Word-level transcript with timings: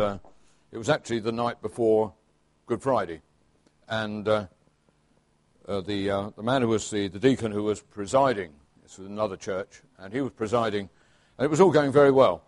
uh, 0.00 0.18
it 0.70 0.78
was 0.78 0.88
actually 0.88 1.18
the 1.18 1.32
night 1.32 1.60
before 1.60 2.12
Good 2.66 2.80
Friday. 2.80 3.20
And 3.88 4.28
uh, 4.28 4.46
uh, 5.66 5.80
the, 5.80 6.10
uh, 6.10 6.30
the 6.36 6.42
man 6.44 6.62
who 6.62 6.68
was 6.68 6.88
the, 6.88 7.08
the 7.08 7.18
deacon 7.18 7.50
who 7.50 7.64
was 7.64 7.80
presiding, 7.80 8.52
this 8.84 8.96
was 8.98 9.08
another 9.08 9.36
church, 9.36 9.82
and 9.98 10.12
he 10.12 10.20
was 10.20 10.30
presiding, 10.30 10.88
and 11.36 11.44
it 11.44 11.50
was 11.50 11.60
all 11.60 11.72
going 11.72 11.90
very 11.90 12.12
well 12.12 12.44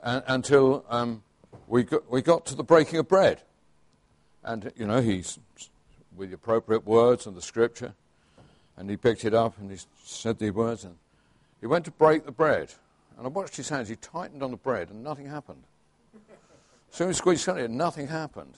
until 0.00 0.84
um, 0.88 1.24
we, 1.66 1.82
got, 1.82 2.08
we 2.08 2.22
got 2.22 2.46
to 2.46 2.54
the 2.54 2.62
breaking 2.62 3.00
of 3.00 3.08
bread. 3.08 3.42
And, 4.44 4.72
you 4.76 4.86
know, 4.86 5.00
he's 5.00 5.40
with 6.16 6.28
the 6.28 6.36
appropriate 6.36 6.86
words 6.86 7.26
and 7.26 7.36
the 7.36 7.42
scripture, 7.42 7.94
and 8.76 8.88
he 8.88 8.96
picked 8.96 9.24
it 9.24 9.34
up 9.34 9.58
and 9.58 9.72
he 9.72 9.78
said 10.04 10.38
the 10.38 10.50
words, 10.50 10.84
and 10.84 10.94
he 11.60 11.66
went 11.66 11.84
to 11.86 11.90
break 11.90 12.26
the 12.26 12.32
bread. 12.32 12.74
And 13.18 13.26
I 13.26 13.28
watched 13.28 13.56
his 13.56 13.68
hands. 13.68 13.88
He 13.88 13.96
tightened 13.96 14.44
on 14.44 14.52
the 14.52 14.56
bread, 14.56 14.90
and 14.90 15.02
nothing 15.02 15.26
happened. 15.26 15.64
As 16.92 16.98
he 16.98 17.12
squeezed 17.14 17.48
it, 17.48 17.70
nothing 17.70 18.08
happened. 18.08 18.54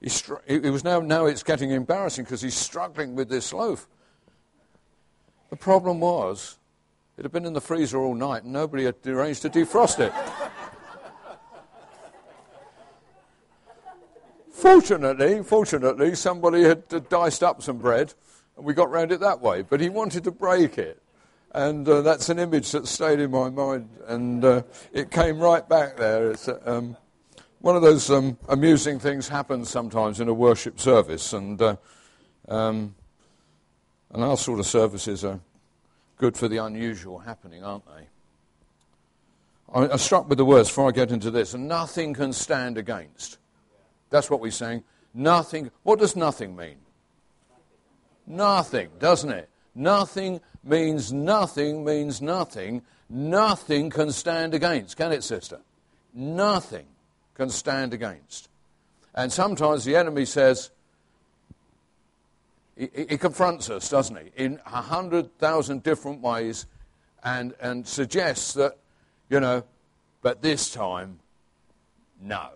He, 0.00 0.08
str- 0.08 0.42
it 0.46 0.64
was 0.64 0.82
now, 0.82 1.00
now 1.00 1.26
it's 1.26 1.42
getting 1.42 1.70
embarrassing 1.70 2.24
because 2.24 2.42
he's 2.42 2.56
struggling 2.56 3.14
with 3.14 3.28
this 3.28 3.52
loaf. 3.52 3.86
The 5.50 5.56
problem 5.56 6.00
was, 6.00 6.58
it 7.16 7.22
had 7.22 7.32
been 7.32 7.44
in 7.44 7.52
the 7.52 7.60
freezer 7.60 7.98
all 7.98 8.14
night 8.14 8.44
and 8.44 8.52
nobody 8.52 8.84
had 8.84 8.94
arranged 9.06 9.42
to 9.42 9.50
defrost 9.50 10.00
it. 10.00 10.12
fortunately, 14.50 15.42
fortunately, 15.42 16.14
somebody 16.14 16.62
had 16.62 17.08
diced 17.08 17.42
up 17.42 17.62
some 17.62 17.78
bread 17.78 18.14
and 18.56 18.64
we 18.64 18.74
got 18.74 18.90
round 18.90 19.12
it 19.12 19.20
that 19.20 19.40
way. 19.40 19.62
But 19.62 19.80
he 19.80 19.88
wanted 19.90 20.24
to 20.24 20.30
break 20.30 20.78
it. 20.78 21.02
And 21.52 21.88
uh, 21.88 22.00
that's 22.02 22.28
an 22.28 22.38
image 22.38 22.70
that 22.72 22.86
stayed 22.86 23.20
in 23.20 23.30
my 23.30 23.50
mind. 23.50 23.90
And 24.06 24.44
uh, 24.44 24.62
it 24.92 25.10
came 25.10 25.38
right 25.38 25.68
back 25.68 25.96
there. 25.96 26.30
It's, 26.30 26.48
um, 26.64 26.96
one 27.60 27.76
of 27.76 27.82
those 27.82 28.10
um, 28.10 28.38
amusing 28.48 28.98
things 28.98 29.28
happens 29.28 29.68
sometimes 29.68 30.18
in 30.20 30.28
a 30.28 30.34
worship 30.34 30.80
service, 30.80 31.32
and 31.32 31.60
uh, 31.60 31.76
um, 32.48 32.94
and 34.12 34.24
our 34.24 34.36
sort 34.36 34.58
of 34.58 34.66
services 34.66 35.24
are 35.24 35.40
good 36.16 36.36
for 36.36 36.48
the 36.48 36.56
unusual 36.56 37.18
happening, 37.18 37.62
aren't 37.62 37.84
they? 37.86 38.06
I'm 39.72 39.98
struck 39.98 40.28
with 40.28 40.38
the 40.38 40.44
words 40.44 40.68
before 40.68 40.88
I 40.88 40.90
get 40.90 41.12
into 41.12 41.30
this, 41.30 41.54
and 41.54 41.68
nothing 41.68 42.12
can 42.14 42.32
stand 42.32 42.76
against. 42.76 43.38
That's 44.08 44.28
what 44.28 44.40
we're 44.40 44.50
saying. 44.50 44.82
Nothing. 45.14 45.70
What 45.84 46.00
does 46.00 46.16
nothing 46.16 46.56
mean? 46.56 46.76
Nothing, 48.26 48.88
doesn't 48.98 49.30
it? 49.30 49.48
Nothing 49.74 50.40
means 50.64 51.12
nothing 51.12 51.84
means 51.84 52.20
nothing. 52.20 52.82
Nothing 53.08 53.90
can 53.90 54.12
stand 54.12 54.54
against, 54.54 54.96
can 54.96 55.12
it, 55.12 55.22
sister? 55.22 55.60
Nothing 56.14 56.86
can 57.40 57.48
stand 57.48 57.94
against. 57.94 58.50
And 59.14 59.32
sometimes 59.32 59.86
the 59.86 59.96
enemy 59.96 60.26
says, 60.26 60.70
he, 62.76 62.90
he 63.08 63.16
confronts 63.16 63.70
us, 63.70 63.88
doesn't 63.88 64.18
he, 64.18 64.30
in 64.36 64.60
a 64.66 64.82
hundred 64.82 65.38
thousand 65.38 65.82
different 65.82 66.20
ways 66.20 66.66
and, 67.24 67.54
and 67.58 67.86
suggests 67.86 68.52
that, 68.54 68.76
you 69.30 69.40
know, 69.40 69.64
but 70.20 70.42
this 70.42 70.70
time, 70.70 71.18
no. 72.20 72.50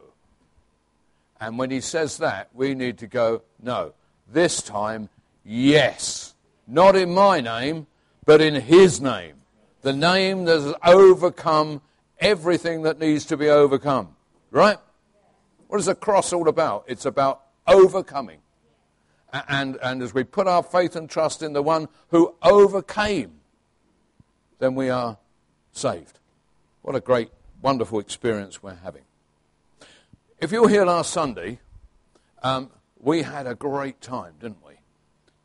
And 1.40 1.58
when 1.58 1.70
he 1.70 1.80
says 1.80 2.18
that, 2.18 2.50
we 2.52 2.74
need 2.74 2.98
to 2.98 3.06
go, 3.06 3.40
no, 3.62 3.94
this 4.30 4.60
time, 4.60 5.08
yes. 5.46 6.34
Not 6.66 6.94
in 6.94 7.14
my 7.14 7.40
name, 7.40 7.86
but 8.26 8.42
in 8.42 8.54
his 8.54 9.00
name. 9.00 9.36
The 9.80 9.94
name 9.94 10.44
that 10.44 10.60
has 10.60 10.74
overcome 10.84 11.80
everything 12.20 12.82
that 12.82 12.98
needs 12.98 13.24
to 13.26 13.38
be 13.38 13.48
overcome. 13.48 14.13
Right? 14.54 14.78
What 15.66 15.80
is 15.80 15.86
the 15.86 15.96
cross 15.96 16.32
all 16.32 16.48
about? 16.48 16.84
It's 16.86 17.06
about 17.06 17.42
overcoming. 17.66 18.38
And, 19.48 19.76
and 19.82 20.00
as 20.00 20.14
we 20.14 20.22
put 20.22 20.46
our 20.46 20.62
faith 20.62 20.94
and 20.94 21.10
trust 21.10 21.42
in 21.42 21.54
the 21.54 21.60
one 21.60 21.88
who 22.10 22.36
overcame, 22.40 23.32
then 24.60 24.76
we 24.76 24.90
are 24.90 25.18
saved. 25.72 26.20
What 26.82 26.94
a 26.94 27.00
great, 27.00 27.30
wonderful 27.62 27.98
experience 27.98 28.62
we're 28.62 28.76
having. 28.76 29.02
If 30.38 30.52
you 30.52 30.62
were 30.62 30.68
here 30.68 30.84
last 30.84 31.12
Sunday, 31.12 31.58
um, 32.44 32.70
we 33.00 33.22
had 33.22 33.48
a 33.48 33.56
great 33.56 34.00
time, 34.00 34.34
didn't 34.40 34.64
we? 34.64 34.74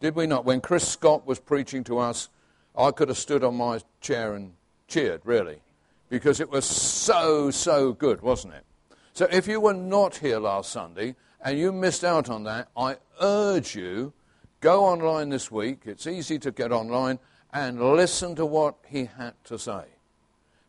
Did 0.02 0.14
we 0.14 0.28
not? 0.28 0.46
When 0.46 0.62
Chris 0.62 0.88
Scott 0.88 1.26
was 1.26 1.40
preaching 1.40 1.84
to 1.86 1.98
us, 1.98 2.30
I 2.78 2.92
could 2.92 3.08
have 3.08 3.18
stood 3.18 3.44
on 3.44 3.56
my 3.56 3.80
chair 4.02 4.36
and 4.36 4.54
cheered, 4.88 5.22
really, 5.24 5.64
because 6.10 6.40
it 6.40 6.52
was 6.52 6.64
so, 6.66 7.50
so 7.50 7.92
good, 7.92 8.22
wasn't 8.22 8.54
it? 8.54 8.66
So 9.14 9.28
if 9.32 9.48
you 9.48 9.60
were 9.60 9.74
not 9.74 10.18
here 10.18 10.40
last 10.40 10.72
Sunday 10.72 11.16
and 11.42 11.58
you 11.58 11.72
missed 11.72 12.04
out 12.04 12.30
on 12.30 12.44
that, 12.44 12.70
I 12.76 12.98
urge 13.22 13.76
you, 13.76 14.14
go 14.62 14.86
online 14.86 15.30
this 15.30 15.52
week. 15.52 15.82
It's 15.86 16.08
easy 16.08 16.40
to 16.40 16.52
get 16.52 16.72
online 16.72 17.20
and 17.52 17.82
listen 17.82 18.36
to 18.36 18.46
what 18.46 18.76
he 18.88 19.06
had 19.06 19.34
to 19.46 19.58
say. 19.58 19.84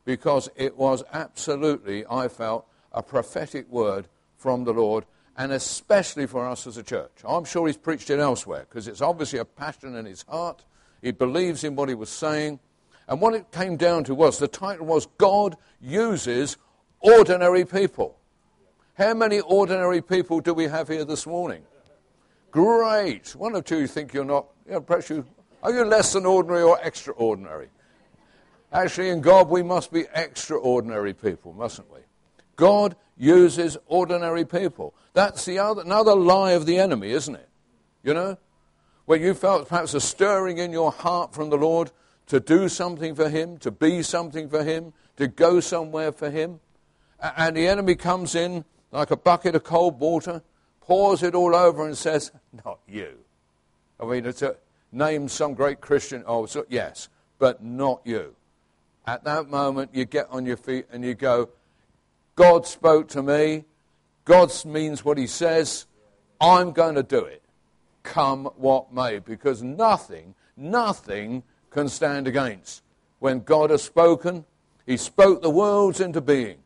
Because 0.05 0.49
it 0.56 0.77
was 0.77 1.05
absolutely, 1.12 2.05
I 2.11 2.28
felt, 2.28 2.67
a 2.93 3.03
prophetic 3.03 3.71
word 3.71 4.09
from 4.37 4.65
the 4.65 4.72
Lord, 4.72 5.05
and 5.37 5.53
especially 5.53 6.27
for 6.27 6.47
us 6.47 6.67
as 6.67 6.77
a 6.77 6.83
church. 6.83 7.12
I'm 7.27 7.45
sure 7.45 7.67
he's 7.67 7.77
preached 7.77 8.11
it 8.11 8.19
elsewhere, 8.19 8.67
because 8.69 8.89
it's 8.89 9.03
obviously 9.03 9.39
a 9.39 9.45
passion 9.45 9.95
in 9.95 10.07
his 10.07 10.22
heart. 10.22 10.65
He 11.03 11.12
believes 11.12 11.62
in 11.62 11.77
what 11.77 11.89
he 11.89 11.95
was 11.95 12.09
saying. 12.11 12.59
And 13.07 13.21
what 13.21 13.34
it 13.34 13.51
came 13.51 13.77
down 13.77 14.05
to 14.05 14.15
was 14.15 14.39
the 14.39 14.49
title 14.49 14.87
was 14.87 15.07
God 15.19 15.57
uses 15.81 16.57
ordinary 17.01 17.65
people. 17.65 18.17
How 19.00 19.15
many 19.15 19.41
ordinary 19.41 20.03
people 20.03 20.41
do 20.41 20.53
we 20.53 20.65
have 20.65 20.88
here 20.88 21.06
this 21.06 21.27
morning? 21.27 21.62
Great. 22.50 23.34
One 23.34 23.56
or 23.56 23.62
two 23.62 23.87
think 23.87 24.12
you're 24.12 24.27
not. 24.27 24.49
You 24.66 24.72
know, 24.72 24.83
perhaps 24.83 25.09
you 25.09 25.25
are 25.62 25.72
you 25.72 25.87
less 25.87 26.12
than 26.12 26.27
ordinary 26.27 26.61
or 26.61 26.78
extraordinary? 26.83 27.69
Actually, 28.71 29.09
in 29.09 29.22
God, 29.22 29.49
we 29.49 29.62
must 29.62 29.91
be 29.91 30.05
extraordinary 30.15 31.15
people, 31.15 31.55
mustn't 31.55 31.91
we? 31.91 32.00
God 32.56 32.94
uses 33.16 33.78
ordinary 33.87 34.44
people. 34.44 34.93
That's 35.15 35.47
the 35.47 35.60
other, 35.60 35.81
another 35.81 36.15
lie 36.15 36.53
of 36.53 36.66
the 36.66 36.78
enemy, 36.78 37.12
isn't 37.12 37.37
it? 37.37 37.49
You 38.03 38.12
know? 38.12 38.37
Where 39.06 39.19
you 39.19 39.33
felt 39.33 39.66
perhaps 39.66 39.94
a 39.94 40.00
stirring 40.00 40.59
in 40.59 40.72
your 40.72 40.93
heart 40.93 41.33
from 41.33 41.49
the 41.49 41.56
Lord 41.56 41.91
to 42.27 42.39
do 42.39 42.69
something 42.69 43.15
for 43.15 43.31
Him, 43.31 43.56
to 43.60 43.71
be 43.71 44.03
something 44.03 44.50
for 44.50 44.62
Him, 44.62 44.93
to 45.16 45.27
go 45.27 45.60
somewhere 45.60 46.12
for 46.12 46.28
Him. 46.28 46.60
And 47.19 47.56
the 47.56 47.66
enemy 47.66 47.94
comes 47.94 48.34
in 48.34 48.66
like 48.93 49.11
a 49.11 49.17
bucket 49.17 49.55
of 49.55 49.65
cold 49.65 50.01
water, 50.01 50.43
pours 50.81 51.23
it 51.23 51.34
all 51.34 51.55
over 51.55 51.87
and 51.87 51.97
says, 51.97 52.33
Not 52.65 52.78
you. 52.89 53.19
I 54.01 54.05
mean, 54.06 54.27
it's 54.27 54.43
a, 54.43 54.56
name 54.93 55.28
some 55.28 55.55
great 55.55 55.81
Christian. 55.81 56.25
Oh, 56.27 56.47
so, 56.47 56.67
yes, 56.69 57.09
but 57.39 57.62
not 57.62 58.01
you. 58.05 58.34
At 59.06 59.25
that 59.25 59.49
moment, 59.49 59.91
you 59.93 60.05
get 60.05 60.28
on 60.31 60.47
your 60.47 60.56
feet 60.56 60.87
and 60.93 61.05
you 61.05 61.15
go, 61.15 61.51
God 62.37 62.67
spoke 62.67 63.09
to 63.09 63.23
me. 63.23 63.65
God 64.25 64.53
means 64.65 65.05
what 65.05 65.19
he 65.19 65.27
says. 65.27 65.87
I'm 66.41 66.72
going 66.72 66.95
to 66.95 67.03
do 67.03 67.25
it, 67.25 67.43
come 68.03 68.47
what 68.57 68.93
may, 68.93 69.19
because 69.19 69.62
nothing, 69.62 70.34
nothing 70.57 71.43
can 71.71 71.89
stand 71.89 72.27
against. 72.27 72.83
When 73.19 73.41
God 73.41 73.71
has 73.71 73.83
spoken, 73.83 74.45
he 74.87 74.97
spoke 74.97 75.43
the 75.43 75.51
worlds 75.51 76.01
into 76.01 76.21
being. 76.21 76.59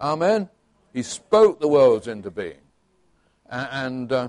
Amen? 0.00 0.48
He 0.92 1.02
spoke 1.02 1.60
the 1.60 1.68
worlds 1.68 2.08
into 2.08 2.30
being. 2.30 2.60
And 3.50 4.12
uh, 4.12 4.28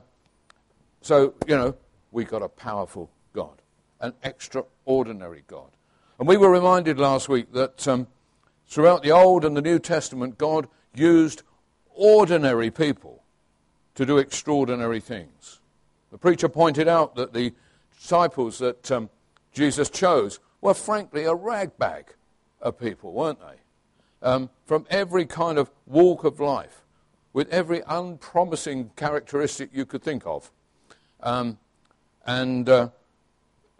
so, 1.02 1.34
you 1.48 1.56
know, 1.56 1.76
we 2.12 2.26
got 2.26 2.42
a 2.42 2.50
powerful 2.50 3.10
God, 3.34 3.62
an 4.00 4.14
extraordinary 4.24 5.44
God. 5.48 5.70
And 6.18 6.28
we 6.28 6.38
were 6.38 6.52
reminded 6.52 7.00
last 7.00 7.30
week 7.30 7.54
that 7.54 7.88
um, 7.88 8.08
throughout 8.68 9.04
the 9.04 9.12
Old 9.12 9.46
and 9.46 9.56
the 9.56 9.62
New 9.62 9.80
Testament, 9.80 10.38
God 10.38 10.68
used 10.94 11.44
ordinary 11.96 12.72
people 12.72 13.24
to 13.96 14.06
do 14.06 14.18
extraordinary 14.18 15.00
things. 15.00 15.60
The 16.12 16.18
preacher 16.18 16.50
pointed 16.50 16.88
out 16.88 17.16
that 17.16 17.34
the 17.34 17.54
disciples 17.98 18.58
that 18.60 18.92
um, 18.92 19.10
Jesus 19.54 19.90
chose 19.90 20.40
were 20.62 20.74
frankly 20.74 21.26
a 21.26 21.34
ragbag 21.34 22.14
of 22.62 22.80
people, 22.80 23.12
weren't 23.12 23.40
they? 23.40 23.58
Um, 24.22 24.50
from 24.66 24.86
every 24.90 25.26
kind 25.26 25.58
of 25.58 25.70
walk 25.86 26.24
of 26.24 26.40
life, 26.40 26.82
with 27.34 27.50
every 27.50 27.82
unpromising 27.88 28.92
characteristic 28.96 29.70
you 29.74 29.86
could 29.86 30.04
think 30.04 30.24
of. 30.26 30.52
Um, 31.22 31.58
and 32.26 32.68
uh, 32.68 32.90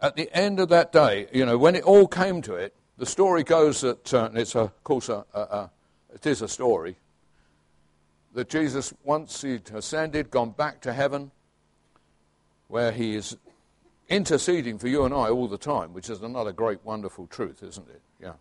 at 0.00 0.16
the 0.16 0.34
end 0.36 0.60
of 0.60 0.68
that 0.70 0.92
day, 0.92 1.26
you 1.32 1.44
know, 1.44 1.58
when 1.58 1.74
it 1.74 1.84
all 1.84 2.06
came 2.06 2.42
to 2.42 2.54
it, 2.54 2.74
the 2.96 3.06
story 3.06 3.42
goes 3.42 3.80
that, 3.80 4.12
uh, 4.14 4.30
it's 4.34 4.54
a, 4.54 4.60
of 4.60 4.84
course, 4.84 5.08
a, 5.08 5.24
a, 5.34 5.40
a, 5.40 5.70
it 6.14 6.26
is 6.26 6.42
a 6.42 6.48
story, 6.48 6.96
that 8.34 8.48
Jesus, 8.48 8.92
once 9.04 9.42
he'd 9.42 9.70
ascended, 9.70 10.30
gone 10.30 10.50
back 10.50 10.80
to 10.82 10.92
heaven, 10.92 11.30
where 12.68 12.92
he 12.92 13.16
is 13.16 13.36
interceding 14.08 14.78
for 14.78 14.88
you 14.88 15.04
and 15.04 15.14
I 15.14 15.28
all 15.28 15.48
the 15.48 15.58
time, 15.58 15.92
which 15.92 16.10
is 16.10 16.22
another 16.22 16.52
great, 16.52 16.84
wonderful 16.84 17.26
truth, 17.26 17.62
isn't 17.62 17.88
it? 17.88 18.00
Yeah. 18.20 18.34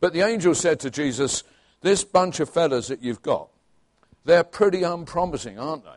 But 0.00 0.12
the 0.12 0.20
angel 0.20 0.54
said 0.54 0.80
to 0.80 0.90
Jesus, 0.90 1.42
This 1.80 2.04
bunch 2.04 2.40
of 2.40 2.50
fellows 2.50 2.88
that 2.88 3.02
you've 3.02 3.22
got, 3.22 3.48
they're 4.24 4.44
pretty 4.44 4.82
unpromising, 4.82 5.58
aren't 5.58 5.84
they? 5.84 5.90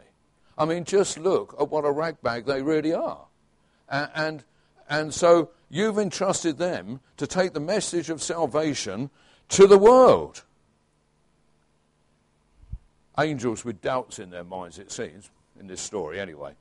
I 0.57 0.65
mean, 0.65 0.83
just 0.83 1.17
look 1.17 1.55
at 1.59 1.69
what 1.69 1.85
a 1.85 1.91
ragbag 1.91 2.45
they 2.45 2.61
really 2.61 2.93
are. 2.93 3.25
And, 3.89 4.09
and, 4.13 4.43
and 4.89 5.13
so 5.13 5.49
you've 5.69 5.97
entrusted 5.97 6.57
them 6.57 6.99
to 7.17 7.25
take 7.25 7.53
the 7.53 7.59
message 7.59 8.09
of 8.09 8.21
salvation 8.21 9.09
to 9.49 9.67
the 9.67 9.77
world. 9.77 10.43
Angels 13.17 13.65
with 13.65 13.81
doubts 13.81 14.19
in 14.19 14.29
their 14.29 14.43
minds, 14.43 14.79
it 14.79 14.91
seems, 14.91 15.29
in 15.59 15.67
this 15.67 15.81
story 15.81 16.19
anyway. 16.19 16.53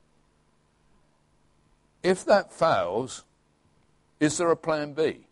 If 2.03 2.25
that 2.25 2.51
fails, 2.51 3.23
is 4.19 4.37
there 4.37 4.51
a 4.51 4.57
plan 4.57 4.93
B? 4.93 5.25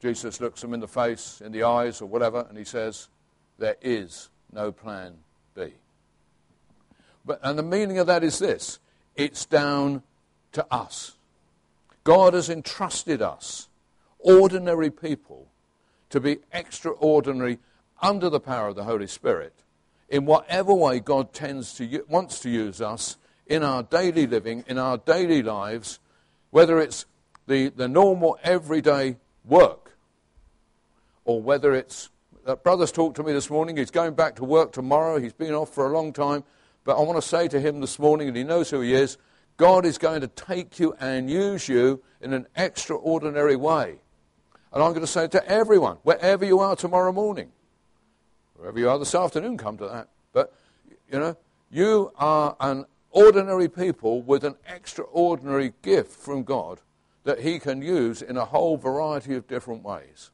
Jesus 0.00 0.40
looks 0.40 0.60
them 0.60 0.74
in 0.74 0.80
the 0.80 0.88
face, 0.88 1.40
in 1.44 1.52
the 1.52 1.64
eyes, 1.64 2.00
or 2.00 2.06
whatever, 2.06 2.46
and 2.48 2.56
he 2.56 2.64
says, 2.64 3.08
There 3.58 3.76
is 3.82 4.28
no 4.52 4.70
plan 4.70 5.14
B. 5.54 5.72
But, 7.24 7.40
and 7.42 7.58
the 7.58 7.64
meaning 7.64 7.98
of 7.98 8.06
that 8.06 8.22
is 8.22 8.38
this 8.38 8.78
it's 9.16 9.44
down 9.44 10.02
to 10.52 10.66
us. 10.70 11.16
God 12.04 12.34
has 12.34 12.48
entrusted 12.48 13.20
us, 13.20 13.68
ordinary 14.18 14.90
people, 14.90 15.48
to 16.10 16.20
be 16.20 16.38
extraordinary 16.52 17.58
under 18.00 18.30
the 18.30 18.40
power 18.40 18.68
of 18.68 18.76
the 18.76 18.84
Holy 18.84 19.06
Spirit 19.06 19.52
in 20.08 20.24
whatever 20.24 20.72
way 20.72 21.00
God 21.00 21.32
tends 21.32 21.74
to, 21.74 22.04
wants 22.08 22.40
to 22.40 22.50
use 22.50 22.80
us 22.80 23.16
in 23.46 23.62
our 23.62 23.82
daily 23.82 24.26
living, 24.26 24.64
in 24.66 24.78
our 24.78 24.98
daily 24.98 25.42
lives, 25.42 25.98
whether 26.50 26.78
it's 26.78 27.04
the, 27.46 27.68
the 27.68 27.88
normal 27.88 28.38
everyday 28.42 29.16
work 29.44 29.87
or 31.28 31.42
whether 31.42 31.74
it's 31.74 32.08
that 32.46 32.52
uh, 32.52 32.56
brother's 32.56 32.90
talked 32.90 33.16
to 33.16 33.22
me 33.22 33.34
this 33.34 33.50
morning. 33.50 33.76
He's 33.76 33.90
going 33.90 34.14
back 34.14 34.36
to 34.36 34.44
work 34.44 34.72
tomorrow. 34.72 35.20
He's 35.20 35.34
been 35.34 35.52
off 35.52 35.68
for 35.68 35.86
a 35.86 35.92
long 35.92 36.14
time. 36.14 36.42
But 36.84 36.96
I 36.96 37.02
want 37.02 37.22
to 37.22 37.28
say 37.28 37.48
to 37.48 37.60
him 37.60 37.82
this 37.82 37.98
morning, 37.98 38.28
and 38.28 38.34
he 38.34 38.44
knows 38.44 38.70
who 38.70 38.80
he 38.80 38.94
is, 38.94 39.18
God 39.58 39.84
is 39.84 39.98
going 39.98 40.22
to 40.22 40.28
take 40.28 40.78
you 40.78 40.94
and 40.98 41.28
use 41.28 41.68
you 41.68 42.02
in 42.22 42.32
an 42.32 42.46
extraordinary 42.56 43.56
way. 43.56 43.96
And 44.72 44.82
I'm 44.82 44.92
going 44.92 45.02
to 45.02 45.06
say 45.06 45.28
to 45.28 45.46
everyone, 45.46 45.98
wherever 46.02 46.46
you 46.46 46.60
are 46.60 46.74
tomorrow 46.74 47.12
morning, 47.12 47.52
wherever 48.54 48.78
you 48.78 48.88
are 48.88 48.98
this 48.98 49.14
afternoon, 49.14 49.58
come 49.58 49.76
to 49.76 49.86
that. 49.86 50.08
But, 50.32 50.54
you 51.12 51.18
know, 51.18 51.36
you 51.70 52.10
are 52.16 52.56
an 52.58 52.86
ordinary 53.10 53.68
people 53.68 54.22
with 54.22 54.44
an 54.44 54.54
extraordinary 54.66 55.74
gift 55.82 56.12
from 56.12 56.44
God 56.44 56.80
that 57.24 57.40
He 57.40 57.58
can 57.58 57.82
use 57.82 58.22
in 58.22 58.38
a 58.38 58.46
whole 58.46 58.78
variety 58.78 59.34
of 59.34 59.46
different 59.46 59.82
ways. 59.82 60.30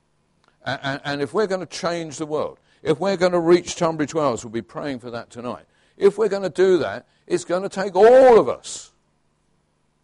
And, 0.64 1.00
and 1.04 1.22
if 1.22 1.34
we're 1.34 1.46
going 1.46 1.60
to 1.60 1.66
change 1.66 2.16
the 2.16 2.26
world, 2.26 2.58
if 2.82 2.98
we're 2.98 3.16
going 3.16 3.32
to 3.32 3.40
reach 3.40 3.76
Tunbridge 3.76 4.14
Wells, 4.14 4.44
we'll 4.44 4.52
be 4.52 4.62
praying 4.62 5.00
for 5.00 5.10
that 5.10 5.30
tonight. 5.30 5.64
If 5.96 6.18
we're 6.18 6.28
going 6.28 6.42
to 6.42 6.50
do 6.50 6.78
that, 6.78 7.06
it's 7.26 7.44
going 7.44 7.62
to 7.62 7.68
take 7.68 7.94
all 7.94 8.38
of 8.38 8.48
us. 8.48 8.92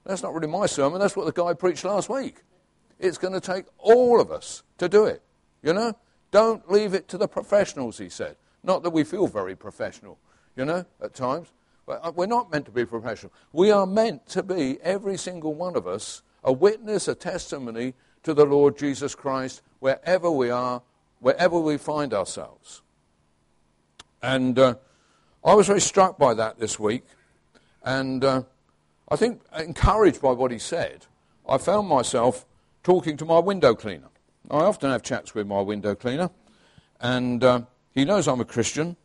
That's 0.05 0.23
not 0.23 0.35
really 0.35 0.49
my 0.49 0.67
sermon, 0.67 1.01
that's 1.01 1.17
what 1.17 1.27
the 1.27 1.33
guy 1.33 1.55
preached 1.55 1.85
last 1.85 2.09
week. 2.09 2.43
It's 2.99 3.19
going 3.19 3.35
to 3.35 3.41
take 3.41 3.65
all 3.79 4.21
of 4.21 4.31
us 4.31 4.63
to 4.79 4.89
do 4.89 5.05
it. 5.05 5.23
You 5.63 5.73
know? 5.73 5.95
Don't 6.31 6.71
leave 6.71 6.95
it 6.95 7.09
to 7.09 7.19
the 7.19 7.29
professionals, 7.29 7.99
he 7.99 8.09
said. 8.09 8.37
Not 8.63 8.83
that 8.83 8.91
we 8.91 9.05
feel 9.05 9.27
very 9.27 9.57
professional, 9.57 10.19
you 10.57 10.65
know, 10.65 10.85
at 11.03 11.15
times. 11.15 11.49
But 11.87 12.01
uh, 12.05 12.13
we're 12.15 12.27
not 12.27 12.53
meant 12.53 12.67
to 12.67 12.71
be 12.71 12.85
professional. 12.85 13.33
We 13.53 13.71
are 13.71 13.87
meant 13.87 14.27
to 14.29 14.43
be, 14.43 14.79
every 14.83 15.17
single 15.17 15.55
one 15.55 15.77
of 15.77 15.87
us, 15.89 16.23
a 16.45 16.53
witness, 16.53 17.09
a 17.09 17.15
testimony 17.15 17.95
to 18.23 18.35
the 18.35 18.45
Lord 18.45 18.79
Jesus 18.79 19.15
Christ 19.15 19.63
wherever 19.81 20.31
we 20.31 20.51
are, 20.51 20.83
wherever 21.19 21.59
we 21.59 21.77
find 21.77 22.15
ourselves. 22.15 22.83
And 24.23 24.59
uh, 24.59 24.75
I 25.45 25.55
was 25.55 25.67
very 25.67 25.81
struck 25.81 26.19
by 26.19 26.35
that 26.35 26.59
this 26.59 26.79
week. 26.79 27.05
And 27.83 28.25
uh, 28.25 28.43
I 29.09 29.17
think, 29.17 29.43
encouraged 29.57 30.21
by 30.23 30.33
what 30.33 30.51
he 30.51 30.59
said, 30.59 31.07
I 31.49 31.59
found 31.59 31.89
myself 31.89 32.47
talking 32.83 33.17
to 33.17 33.25
my 33.25 33.39
window 33.39 33.75
cleaner. 33.75 34.09
I 34.51 34.59
often 34.59 34.91
have 34.91 35.03
chats 35.03 35.35
with 35.35 35.47
my 35.47 35.61
window 35.61 35.95
cleaner. 35.95 36.31
And 37.01 37.43
uh, 37.43 37.63
he 37.93 38.05
knows 38.05 38.29
I'm 38.29 38.41
a 38.41 38.45
Christian. 38.45 38.97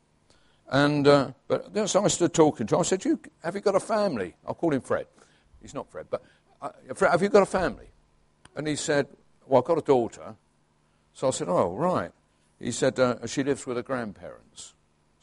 And 0.70 1.08
uh, 1.08 1.32
but 1.48 1.90
so 1.90 2.04
I 2.04 2.08
stood 2.08 2.34
talking 2.34 2.68
to 2.68 2.76
him. 2.76 2.82
I 2.82 2.84
said, 2.84 3.06
you, 3.06 3.20
"Have 3.44 3.54
you 3.54 3.62
got 3.62 3.76
a 3.76 3.80
family?" 3.80 4.36
I'll 4.48 4.56
call 4.56 4.74
him 4.74 4.82
Fred. 4.82 5.06
He's 5.62 5.76
not 5.76 5.92
Fred, 5.92 6.08
but 6.10 6.24
uh, 6.62 6.70
Fred, 6.96 7.12
have 7.12 7.22
you 7.22 7.30
got 7.30 7.44
a 7.44 7.46
family? 7.46 7.88
And 8.56 8.68
he 8.68 8.76
said, 8.76 9.08
Well, 9.46 9.62
I've 9.62 9.68
got 9.68 9.78
a 9.78 9.82
daughter. 9.82 10.36
So 11.16 11.30
I 11.30 11.32
said, 11.32 11.50
Oh, 11.50 11.74
right. 11.74 12.12
He 12.60 12.72
said, 12.72 13.00
uh, 13.00 13.26
She 13.26 13.44
lives 13.44 13.66
with 13.66 13.78
her 13.78 13.84
grandparents. 13.84 14.74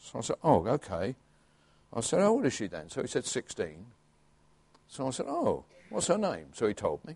So 0.01 0.19
I 0.19 0.21
said, 0.21 0.35
Oh, 0.43 0.67
okay. 0.67 1.15
I 1.93 2.01
said, 2.01 2.19
How 2.19 2.31
old 2.31 2.45
is 2.45 2.53
she 2.53 2.67
then? 2.67 2.89
So 2.89 3.01
he 3.01 3.07
said, 3.07 3.25
16. 3.25 3.85
So 4.89 5.07
I 5.07 5.11
said, 5.11 5.27
Oh, 5.29 5.63
what's 5.89 6.07
her 6.07 6.17
name? 6.17 6.47
So 6.53 6.67
he 6.67 6.73
told 6.73 7.05
me. 7.05 7.15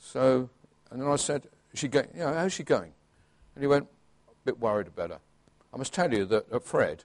So, 0.00 0.48
and 0.90 1.00
then 1.00 1.08
I 1.08 1.16
said, 1.16 1.48
she 1.74 1.88
go, 1.88 2.02
you 2.14 2.20
know, 2.20 2.32
how's 2.32 2.52
she 2.52 2.62
going? 2.62 2.92
And 3.54 3.62
he 3.62 3.66
went, 3.66 3.86
a 4.28 4.32
bit 4.44 4.58
worried 4.58 4.86
about 4.86 5.10
her. 5.10 5.18
I 5.72 5.76
must 5.76 5.92
tell 5.92 6.12
you 6.12 6.24
that 6.26 6.64
Fred 6.64 7.04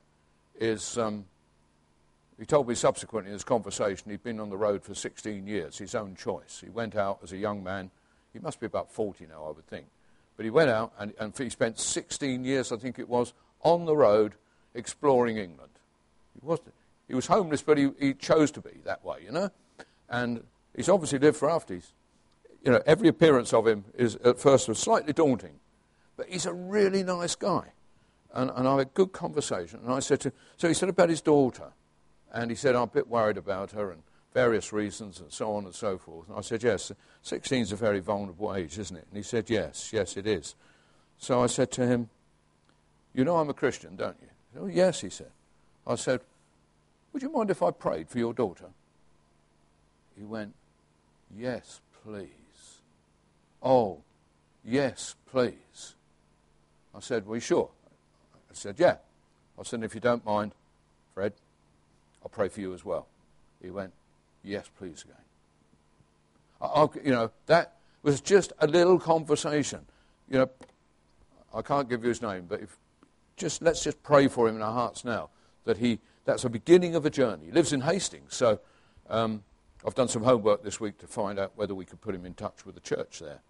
is 0.59 0.97
um, 0.97 1.25
he 2.39 2.45
told 2.45 2.67
me 2.67 2.75
subsequently 2.75 3.31
in 3.31 3.35
this 3.35 3.43
conversation 3.43 4.09
he'd 4.09 4.23
been 4.23 4.39
on 4.39 4.49
the 4.49 4.57
road 4.57 4.83
for 4.83 4.95
16 4.95 5.45
years, 5.47 5.77
his 5.77 5.95
own 5.95 6.15
choice. 6.15 6.61
He 6.63 6.69
went 6.69 6.95
out 6.95 7.19
as 7.23 7.33
a 7.33 7.37
young 7.37 7.63
man. 7.63 7.91
He 8.31 8.39
must 8.39 8.59
be 8.59 8.65
about 8.65 8.91
40 8.91 9.27
now, 9.27 9.45
I 9.45 9.51
would 9.51 9.67
think. 9.67 9.87
But 10.35 10.45
he 10.45 10.49
went 10.49 10.69
out 10.69 10.93
and, 10.97 11.13
and 11.19 11.37
he 11.37 11.49
spent 11.49 11.79
16 11.79 12.43
years, 12.43 12.71
I 12.71 12.77
think 12.77 12.99
it 12.99 13.07
was, 13.07 13.33
on 13.61 13.85
the 13.85 13.95
road 13.95 14.33
exploring 14.73 15.37
England. 15.37 15.71
He 16.33 16.45
was, 16.45 16.59
he 17.07 17.15
was 17.15 17.27
homeless, 17.27 17.61
but 17.61 17.77
he, 17.77 17.91
he 17.99 18.13
chose 18.13 18.51
to 18.51 18.61
be 18.61 18.71
that 18.85 19.03
way, 19.05 19.17
you 19.23 19.31
know. 19.31 19.49
And 20.09 20.43
he's 20.75 20.89
obviously 20.89 21.19
lived 21.19 21.37
for 21.37 21.49
after. 21.49 21.75
He's, 21.75 21.91
you 22.63 22.71
know, 22.71 22.81
every 22.85 23.07
appearance 23.07 23.53
of 23.53 23.67
him 23.67 23.85
is 23.95 24.15
at 24.17 24.39
first 24.39 24.67
was 24.67 24.79
slightly 24.79 25.13
daunting, 25.13 25.59
but 26.17 26.27
he's 26.29 26.45
a 26.45 26.53
really 26.53 27.03
nice 27.03 27.35
guy. 27.35 27.73
And, 28.33 28.49
and 28.55 28.67
I 28.67 28.77
had 28.77 28.87
a 28.87 28.89
good 28.89 29.11
conversation. 29.11 29.79
And 29.83 29.93
I 29.93 29.99
said 29.99 30.21
to, 30.21 30.33
so 30.57 30.67
he 30.67 30.73
said 30.73 30.89
about 30.89 31.09
his 31.09 31.21
daughter. 31.21 31.71
And 32.31 32.49
he 32.49 32.55
said, 32.55 32.75
I'm 32.75 32.83
a 32.83 32.87
bit 32.87 33.07
worried 33.07 33.37
about 33.37 33.71
her 33.73 33.91
and 33.91 34.01
various 34.33 34.73
reasons 34.73 35.19
and 35.19 35.31
so 35.31 35.53
on 35.55 35.65
and 35.65 35.75
so 35.75 35.97
forth. 35.97 36.27
And 36.29 36.37
I 36.37 36.41
said, 36.41 36.63
yes, 36.63 36.91
16 37.21 37.61
is 37.61 37.71
a 37.71 37.75
very 37.75 37.99
vulnerable 37.99 38.55
age, 38.55 38.77
isn't 38.79 38.95
it? 38.95 39.05
And 39.09 39.17
he 39.17 39.23
said, 39.23 39.49
yes, 39.49 39.91
yes, 39.93 40.17
it 40.17 40.25
is. 40.25 40.55
So 41.17 41.43
I 41.43 41.47
said 41.47 41.71
to 41.71 41.85
him, 41.85 42.09
you 43.13 43.23
know 43.23 43.37
I'm 43.37 43.49
a 43.49 43.53
Christian, 43.53 43.95
don't 43.95 44.17
you? 44.21 44.27
Said, 44.53 44.61
oh, 44.63 44.67
yes, 44.67 45.01
he 45.01 45.09
said. 45.09 45.31
I 45.85 45.95
said, 45.95 46.21
would 47.11 47.21
you 47.21 47.29
mind 47.29 47.51
if 47.51 47.61
I 47.61 47.71
prayed 47.71 48.09
for 48.09 48.17
your 48.17 48.33
daughter? 48.33 48.65
He 50.17 50.23
went, 50.23 50.53
yes, 51.37 51.79
please. 52.03 52.29
Oh, 53.61 53.99
yes, 54.65 55.15
please. 55.31 55.95
I 56.95 56.99
said, 56.99 57.27
well, 57.27 57.39
sure? 57.39 57.69
I 58.35 58.53
said, 58.53 58.75
yeah. 58.79 58.97
I 59.59 59.63
said, 59.63 59.83
if 59.83 59.93
you 59.93 60.01
don't 60.01 60.25
mind, 60.25 60.53
Fred, 61.13 61.33
I'll 62.23 62.29
pray 62.29 62.49
for 62.49 62.61
you 62.61 62.73
as 62.73 62.83
well. 62.83 63.07
He 63.61 63.69
went, 63.69 63.93
Yes, 64.43 64.69
please, 64.77 65.03
again. 65.03 65.15
I, 66.61 66.87
you 67.03 67.11
know, 67.11 67.31
that 67.47 67.77
was 68.03 68.21
just 68.21 68.53
a 68.59 68.67
little 68.67 68.99
conversation. 68.99 69.81
You 70.29 70.39
know, 70.39 70.49
I 71.53 71.61
can't 71.61 71.89
give 71.89 72.03
you 72.03 72.09
his 72.09 72.21
name, 72.21 72.45
but 72.47 72.61
if, 72.61 72.77
just 73.35 73.61
let's 73.61 73.83
just 73.83 74.01
pray 74.03 74.27
for 74.27 74.47
him 74.47 74.55
in 74.55 74.61
our 74.61 74.73
hearts 74.73 75.03
now 75.03 75.29
that 75.65 75.77
he 75.77 75.99
that's 76.25 76.43
the 76.43 76.49
beginning 76.49 76.95
of 76.95 77.05
a 77.05 77.09
journey. 77.09 77.45
He 77.45 77.51
lives 77.51 77.73
in 77.73 77.81
Hastings, 77.81 78.35
so 78.35 78.59
um, 79.09 79.43
I've 79.85 79.95
done 79.95 80.07
some 80.07 80.23
homework 80.23 80.63
this 80.63 80.79
week 80.79 80.97
to 80.99 81.07
find 81.07 81.37
out 81.37 81.51
whether 81.55 81.75
we 81.75 81.85
could 81.85 81.99
put 81.99 82.15
him 82.15 82.25
in 82.25 82.33
touch 82.33 82.65
with 82.65 82.75
the 82.75 82.81
church 82.81 83.19
there. 83.19 83.41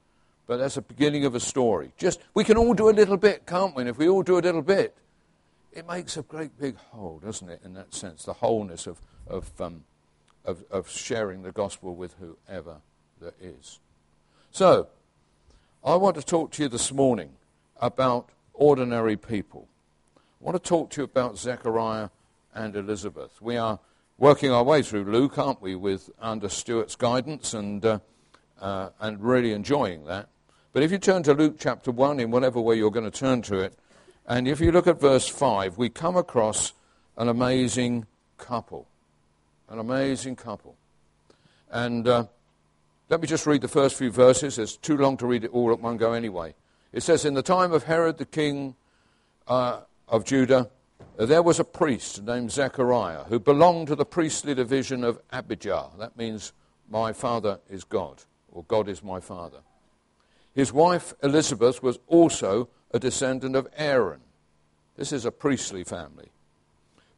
But 0.48 0.58
that's 0.58 0.78
a 0.78 0.82
beginning 0.82 1.26
of 1.26 1.36
a 1.36 1.40
story. 1.40 1.94
Just 1.98 2.20
we 2.34 2.44
can 2.44 2.58
all 2.58 2.74
do 2.74 2.90
a 2.90 2.92
little 2.92 3.18
bit, 3.18 3.46
can't 3.46 3.76
we? 3.76 3.84
And 3.84 3.90
if 3.90 3.98
we 3.98 4.10
all 4.10 4.24
do 4.24 4.38
a 4.38 4.42
little 4.42 4.62
bit, 4.62 4.98
it 5.72 5.88
makes 5.88 6.18
a 6.18 6.24
great 6.24 6.60
big 6.60 6.76
hole, 6.76 7.20
doesn't 7.24 7.50
it, 7.50 7.62
in 7.64 7.74
that 7.76 7.94
sense, 7.94 8.24
the 8.24 8.34
wholeness 8.34 8.88
of, 8.88 9.02
of, 9.28 9.50
um, 9.62 9.84
of, 10.46 10.64
of 10.70 10.90
sharing 10.90 11.44
the 11.44 11.52
gospel 11.52 11.96
with 11.96 12.16
whoever 12.20 12.78
there 13.22 13.34
is. 13.42 13.80
So, 14.52 14.88
I 15.84 15.96
want 15.96 16.16
to 16.16 16.24
talk 16.24 16.52
to 16.52 16.64
you 16.64 16.70
this 16.70 16.92
morning 16.92 17.32
about 17.82 18.30
ordinary 18.54 19.18
people. 19.18 19.68
I 20.16 20.46
want 20.46 20.62
to 20.62 20.70
talk 20.70 20.92
to 20.92 21.02
you 21.02 21.06
about 21.06 21.38
Zechariah 21.38 22.10
and 22.54 22.76
Elizabeth. 22.76 23.42
We 23.42 23.58
are 23.58 23.80
working 24.18 24.52
our 24.52 24.64
way 24.64 24.82
through 24.82 25.06
Luke, 25.06 25.38
aren't 25.38 25.62
we, 25.62 25.76
with 25.76 26.10
under 26.20 26.50
Stuart's 26.50 26.96
guidance 26.96 27.54
and, 27.54 27.86
uh, 27.86 28.00
uh, 28.62 28.90
and 29.00 29.22
really 29.22 29.54
enjoying 29.54 30.06
that. 30.06 30.30
But 30.72 30.84
if 30.84 30.92
you 30.92 30.98
turn 30.98 31.24
to 31.24 31.34
Luke 31.34 31.56
chapter 31.60 31.92
1, 31.92 32.20
in 32.20 32.32
whatever 32.32 32.62
way 32.62 32.76
you're 32.76 32.92
going 32.92 33.10
to 33.10 33.18
turn 33.18 33.42
to 33.44 33.60
it, 33.60 33.78
and 34.26 34.48
if 34.48 34.60
you 34.62 34.72
look 34.72 34.88
at 34.88 35.02
verse 35.02 35.28
5, 35.28 35.78
we 35.78 35.90
come 35.90 36.16
across 36.16 36.74
an 37.18 37.28
amazing 37.28 38.06
couple. 38.38 38.88
An 39.70 39.80
amazing 39.80 40.36
couple. 40.36 40.76
And 41.72 42.08
uh, 42.08 42.26
let 43.10 43.22
me 43.22 43.28
just 43.28 43.48
read 43.48 43.62
the 43.62 43.68
first 43.68 43.98
few 43.98 44.12
verses. 44.12 44.60
It's 44.60 44.78
too 44.78 44.98
long 44.98 45.18
to 45.18 45.28
read 45.28 45.44
it 45.44 45.52
all 45.52 45.72
at 45.72 45.80
one 45.80 45.98
go 45.98 46.14
anyway. 46.14 46.54
It 46.92 47.02
says, 47.02 47.26
In 47.26 47.34
the 47.34 47.42
time 47.42 47.72
of 47.72 47.84
Herod 47.84 48.18
the 48.18 48.26
king 48.26 48.76
uh, 49.48 49.82
of 50.08 50.26
Judah, 50.26 50.70
there 51.18 51.44
was 51.44 51.60
a 51.60 51.64
priest 51.64 52.24
named 52.24 52.52
Zechariah 52.52 53.26
who 53.26 53.40
belonged 53.40 53.88
to 53.88 53.96
the 53.96 54.06
priestly 54.06 54.54
division 54.54 55.04
of 55.04 55.20
Abijah. 55.32 55.90
That 55.98 56.18
means, 56.18 56.54
my 56.90 57.14
father 57.14 57.60
is 57.70 57.84
God, 57.84 58.24
or 58.52 58.64
God 58.68 58.88
is 58.88 59.04
my 59.04 59.20
father. 59.20 59.60
His 60.54 60.72
wife 60.72 61.14
Elizabeth 61.24 61.82
was 61.82 62.00
also 62.08 62.70
a 62.92 63.00
descendant 63.00 63.56
of 63.56 63.68
Aaron. 63.76 64.22
This 64.96 65.12
is 65.12 65.26
a 65.26 65.32
priestly 65.32 65.84
family. 65.84 66.30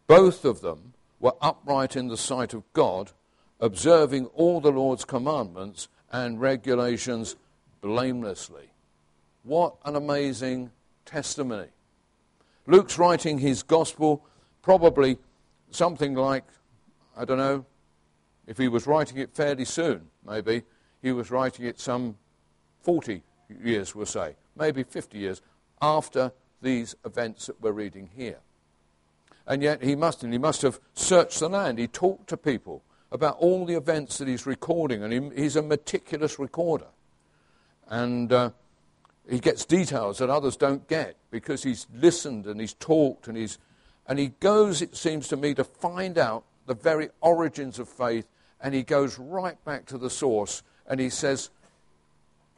Both 0.07 0.45
of 0.45 0.61
them 0.61 0.93
were 1.19 1.34
upright 1.41 1.95
in 1.95 2.07
the 2.07 2.17
sight 2.17 2.53
of 2.53 2.63
God, 2.74 3.12
observing 3.60 4.25
all 4.27 4.60
the 4.62 4.72
Lord's 4.72 5.05
commandments 5.05 5.88
and 6.12 6.39
regulations 6.39 7.36
blamelessly. 7.81 8.69
What 9.43 9.75
an 9.86 9.95
amazing 9.95 10.72
testimony. 11.05 11.67
Luke's 12.67 12.98
writing 12.98 13.38
his 13.38 13.63
gospel 13.63 14.25
probably 14.62 15.17
something 15.69 16.15
like, 16.15 16.43
I 17.15 17.25
don't 17.25 17.38
know, 17.38 17.65
if 18.48 18.57
he 18.57 18.67
was 18.67 18.88
writing 18.88 19.17
it 19.17 19.36
fairly 19.36 19.65
soon, 19.65 20.07
maybe, 20.25 20.63
he 21.01 21.12
was 21.12 21.29
writing 21.29 21.65
it 21.65 21.79
some 21.79 22.17
40 22.81 23.22
years, 23.63 23.93
we'll 23.93 24.05
say, 24.05 24.36
maybe 24.55 24.84
50 24.84 25.17
years 25.17 25.41
after 25.81 26.31
these 26.62 26.95
events 27.05 27.48
that 27.48 27.62
we're 27.62 27.72
reading 27.72 28.10
here. 28.15 28.39
And 29.47 29.61
yet 29.61 29.83
he 29.83 29.95
must, 29.95 30.23
and 30.23 30.33
he 30.33 30.39
must 30.39 30.61
have 30.63 30.79
searched 30.93 31.39
the 31.39 31.49
land. 31.49 31.77
He 31.77 31.87
talked 31.87 32.27
to 32.29 32.37
people 32.37 32.83
about 33.11 33.37
all 33.37 33.65
the 33.65 33.75
events 33.75 34.17
that 34.17 34.27
he's 34.27 34.45
recording, 34.45 35.03
and 35.03 35.13
he, 35.13 35.41
he's 35.41 35.55
a 35.55 35.61
meticulous 35.61 36.39
recorder. 36.39 36.87
And 37.87 38.33
uh, 38.33 38.49
he 39.29 39.39
gets 39.39 39.65
details 39.65 40.19
that 40.19 40.29
others 40.29 40.55
don't 40.55 40.87
get 40.87 41.15
because 41.31 41.63
he's 41.63 41.87
listened 41.93 42.45
and 42.45 42.59
he's 42.59 42.73
talked 42.73 43.27
and 43.27 43.37
he's 43.37 43.57
and 44.07 44.19
he 44.19 44.29
goes 44.39 44.81
it 44.81 44.95
seems 44.95 45.27
to 45.27 45.37
me 45.37 45.53
to 45.53 45.63
find 45.63 46.17
out 46.17 46.43
the 46.67 46.75
very 46.75 47.09
origins 47.21 47.79
of 47.79 47.89
faith 47.89 48.27
and 48.61 48.73
he 48.73 48.83
goes 48.83 49.17
right 49.17 49.63
back 49.65 49.85
to 49.85 49.97
the 49.97 50.09
source 50.09 50.63
and 50.87 50.99
he 50.99 51.09
says 51.09 51.49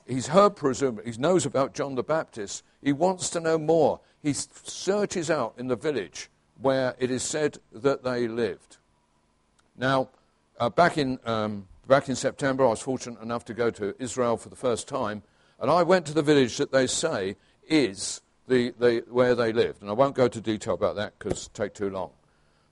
he's 0.06 0.27
heard 0.27 0.56
presumably 0.56 1.12
he 1.12 1.17
knows 1.17 1.46
about 1.46 1.74
John 1.74 1.96
the 1.96 2.03
Baptist 2.03 2.63
he 2.82 2.91
wants 2.91 3.29
to 3.32 3.39
know 3.39 3.58
more 3.58 4.00
he 4.22 4.34
searches 4.34 5.32
out 5.32 5.53
in 5.58 5.67
the 5.67 5.77
village 5.77 6.29
where 6.62 6.96
it 7.00 7.12
is 7.12 7.24
said 7.24 7.58
that 7.72 8.04
they 8.04 8.28
lived 8.28 8.78
now 9.78 10.10
uh, 10.60 10.70
back 10.70 10.98
in 10.98 11.20
um, 11.26 11.68
back 11.88 12.10
in 12.10 12.16
September 12.16 12.66
I 12.66 12.70
was 12.70 12.82
fortunate 12.82 13.22
enough 13.22 13.46
to 13.46 13.54
go 13.54 13.70
to 13.72 13.96
Israel 14.00 14.38
for 14.38 14.50
the 14.50 14.56
first 14.56 14.88
time 14.88 15.24
and 15.60 15.72
I 15.72 15.84
went 15.84 16.06
to 16.08 16.14
the 16.14 16.22
village 16.22 16.58
that 16.58 16.72
they 16.72 16.88
say 16.88 17.36
is 17.68 18.22
the, 18.48 18.74
the, 18.80 19.04
where 19.10 19.36
they 19.36 19.52
lived. 19.52 19.82
And 19.82 19.90
I 19.90 19.94
won't 19.94 20.16
go 20.16 20.26
into 20.26 20.42
detail 20.42 20.74
about 20.74 20.96
that 20.96 21.18
because 21.18 21.48
it 21.48 21.54
take 21.54 21.74
too 21.74 21.90
long. 21.90 22.12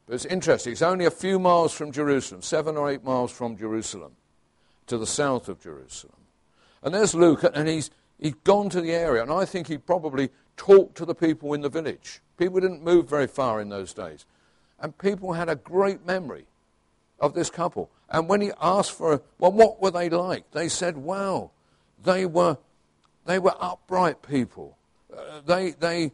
But 0.06 0.16
it's 0.16 0.26
interesting. 0.26 0.72
It's 0.72 0.82
only 0.82 1.06
a 1.06 1.12
few 1.12 1.40
miles 1.40 1.74
from 1.74 1.92
Jerusalem, 1.92 2.42
seven 2.42 2.78
or 2.78 2.90
eight 2.90 3.04
miles 3.04 3.32
from 3.32 3.58
Jerusalem, 3.58 4.12
to 4.88 4.98
the 4.98 5.08
south 5.08 5.50
of 5.50 5.60
Jerusalem. 5.60 6.16
And 6.84 6.94
there's 6.94 7.16
Luke, 7.16 7.44
and 7.44 7.68
he's, 7.68 7.90
he'd 8.20 8.44
gone 8.44 8.70
to 8.70 8.82
the 8.82 8.92
area, 8.92 9.24
and 9.24 9.32
I 9.32 9.46
think 9.46 9.68
he 9.68 9.80
probably 9.80 10.30
talked 10.58 10.96
to 10.98 11.06
the 11.06 11.16
people 11.16 11.54
in 11.54 11.62
the 11.62 11.70
village. 11.70 12.22
People 12.38 12.60
didn't 12.60 12.84
move 12.84 13.10
very 13.10 13.28
far 13.28 13.62
in 13.62 13.70
those 13.70 13.94
days. 13.94 14.26
And 14.80 14.98
people 14.98 15.34
had 15.34 15.50
a 15.50 15.56
great 15.56 16.06
memory 16.06 16.46
of 17.20 17.34
this 17.34 17.50
couple. 17.50 17.90
And 18.10 18.28
when 18.28 18.42
he 18.42 18.52
asked 18.62 18.92
for, 18.92 19.22
well, 19.40 19.52
what 19.52 19.82
were 19.82 19.92
they 19.92 20.10
like? 20.10 20.52
They 20.52 20.70
said, 20.70 20.98
wow, 20.98 21.52
they 22.04 22.26
were 22.26 22.58
they 23.26 23.40
were 23.40 23.56
upright 23.60 24.22
people. 24.22 24.78
Uh, 25.16 25.42
they, 25.46 25.72
they, 25.72 26.12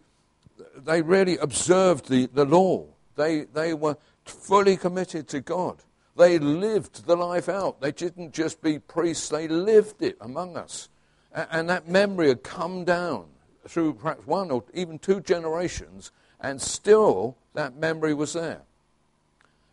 they 0.77 1.01
really 1.01 1.37
observed 1.37 2.09
the, 2.09 2.27
the 2.27 2.45
law. 2.45 2.85
They, 3.15 3.41
they 3.41 3.73
were 3.73 3.97
fully 4.23 4.77
committed 4.77 5.27
to 5.29 5.41
God. 5.41 5.83
They 6.15 6.39
lived 6.39 7.05
the 7.05 7.15
life 7.15 7.49
out. 7.49 7.81
They 7.81 7.91
didn't 7.91 8.33
just 8.33 8.61
be 8.61 8.79
priests, 8.79 9.29
they 9.29 9.47
lived 9.47 10.01
it 10.01 10.17
among 10.21 10.57
us. 10.57 10.89
And, 11.33 11.47
and 11.51 11.69
that 11.69 11.87
memory 11.87 12.29
had 12.29 12.43
come 12.43 12.85
down 12.85 13.25
through 13.67 13.93
perhaps 13.93 14.25
one 14.25 14.51
or 14.51 14.63
even 14.73 14.99
two 14.99 15.21
generations, 15.21 16.11
and 16.39 16.61
still 16.61 17.37
that 17.53 17.75
memory 17.75 18.13
was 18.13 18.33
there. 18.33 18.61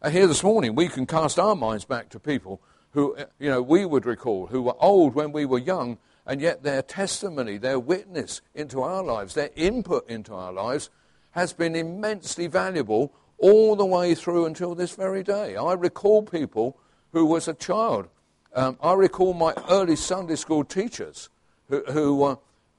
And 0.00 0.12
here 0.12 0.26
this 0.26 0.44
morning, 0.44 0.74
we 0.74 0.88
can 0.88 1.06
cast 1.06 1.38
our 1.38 1.56
minds 1.56 1.84
back 1.84 2.08
to 2.10 2.20
people 2.20 2.60
who, 2.92 3.16
uh, 3.16 3.24
you 3.38 3.50
know, 3.50 3.62
we 3.62 3.84
would 3.84 4.06
recall, 4.06 4.46
who 4.46 4.62
were 4.62 4.76
old 4.78 5.14
when 5.14 5.32
we 5.32 5.44
were 5.44 5.58
young, 5.58 5.98
and 6.26 6.40
yet 6.40 6.62
their 6.62 6.82
testimony, 6.82 7.56
their 7.56 7.78
witness 7.78 8.40
into 8.54 8.82
our 8.82 9.02
lives, 9.02 9.34
their 9.34 9.50
input 9.56 10.08
into 10.08 10.34
our 10.34 10.52
lives 10.52 10.90
has 11.32 11.52
been 11.52 11.74
immensely 11.74 12.46
valuable 12.46 13.12
all 13.38 13.76
the 13.76 13.84
way 13.84 14.14
through 14.14 14.46
until 14.46 14.74
this 14.74 14.94
very 14.94 15.22
day. 15.22 15.56
I 15.56 15.72
recall 15.72 16.22
people 16.22 16.76
who 17.12 17.24
was 17.24 17.48
a 17.48 17.54
child. 17.54 18.08
Um, 18.54 18.76
I 18.82 18.94
recall 18.94 19.34
my 19.34 19.54
early 19.70 19.96
Sunday 19.96 20.36
school 20.36 20.64
teachers 20.64 21.28
who, 21.68 21.82
who, 21.84 22.24
uh, 22.24 22.36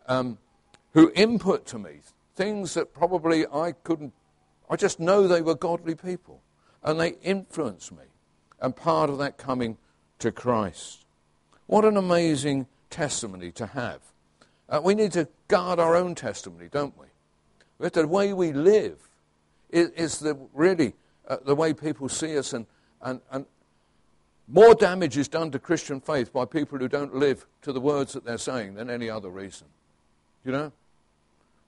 um, 0.07 0.37
who 0.93 1.11
input 1.15 1.65
to 1.67 1.79
me 1.79 1.99
things 2.35 2.73
that 2.73 2.93
probably 2.93 3.45
I 3.47 3.73
couldn't, 3.83 4.13
I 4.69 4.77
just 4.77 4.99
know 4.99 5.27
they 5.27 5.41
were 5.41 5.55
godly 5.55 5.95
people. 5.95 6.41
And 6.81 6.99
they 6.99 7.15
influenced 7.21 7.91
me. 7.91 8.05
And 8.61 8.73
part 8.73 9.09
of 9.09 9.17
that 9.17 9.37
coming 9.37 9.77
to 10.19 10.31
Christ. 10.31 11.05
What 11.67 11.83
an 11.83 11.97
amazing 11.97 12.67
testimony 12.89 13.51
to 13.51 13.67
have. 13.67 13.99
Uh, 14.69 14.79
we 14.83 14.95
need 14.95 15.11
to 15.13 15.27
guard 15.49 15.79
our 15.79 15.95
own 15.95 16.15
testimony, 16.15 16.69
don't 16.71 16.97
we? 16.97 17.07
But 17.77 17.93
the 17.93 18.07
way 18.07 18.33
we 18.33 18.53
live 18.53 18.99
is, 19.69 19.89
is 19.91 20.19
the, 20.19 20.37
really 20.53 20.93
uh, 21.27 21.37
the 21.43 21.55
way 21.55 21.73
people 21.73 22.07
see 22.07 22.37
us, 22.37 22.53
and, 22.53 22.65
and, 23.01 23.19
and 23.31 23.45
more 24.47 24.75
damage 24.75 25.17
is 25.17 25.27
done 25.27 25.51
to 25.51 25.59
Christian 25.59 25.99
faith 26.01 26.31
by 26.31 26.45
people 26.45 26.77
who 26.79 26.87
don't 26.87 27.15
live 27.15 27.45
to 27.63 27.73
the 27.73 27.81
words 27.81 28.13
that 28.13 28.25
they're 28.25 28.37
saying 28.37 28.75
than 28.75 28.89
any 28.89 29.09
other 29.09 29.29
reason. 29.29 29.67
You 30.45 30.51
know? 30.51 30.71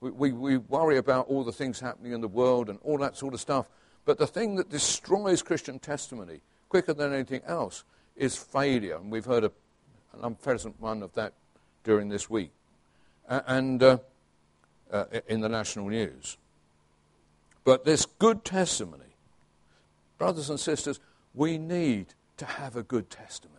We, 0.02 0.10
we, 0.10 0.32
we 0.32 0.56
worry 0.58 0.98
about 0.98 1.28
all 1.28 1.44
the 1.44 1.52
things 1.52 1.80
happening 1.80 2.12
in 2.12 2.20
the 2.20 2.28
world 2.28 2.68
and 2.68 2.78
all 2.82 2.98
that 2.98 3.16
sort 3.16 3.32
of 3.32 3.40
stuff. 3.40 3.66
But 4.04 4.18
the 4.18 4.26
thing 4.26 4.56
that 4.56 4.68
destroys 4.68 5.42
Christian 5.42 5.78
testimony 5.78 6.40
quicker 6.68 6.92
than 6.92 7.14
anything 7.14 7.40
else 7.46 7.84
is 8.16 8.36
failure. 8.36 8.96
And 8.96 9.10
we've 9.10 9.24
heard 9.24 9.44
a 9.44 9.52
an 10.12 10.20
unpleasant 10.24 10.80
one 10.80 11.02
of 11.02 11.12
that 11.14 11.32
during 11.84 12.08
this 12.08 12.28
week, 12.28 12.52
and 13.28 13.82
uh, 13.82 13.98
uh, 14.90 15.04
in 15.26 15.40
the 15.40 15.48
national 15.48 15.88
news. 15.88 16.36
But 17.64 17.84
this 17.84 18.06
good 18.06 18.44
testimony, 18.44 19.16
brothers 20.18 20.50
and 20.50 20.60
sisters, 20.60 21.00
we 21.34 21.58
need 21.58 22.14
to 22.36 22.44
have 22.44 22.76
a 22.76 22.82
good 22.82 23.10
testimony. 23.10 23.58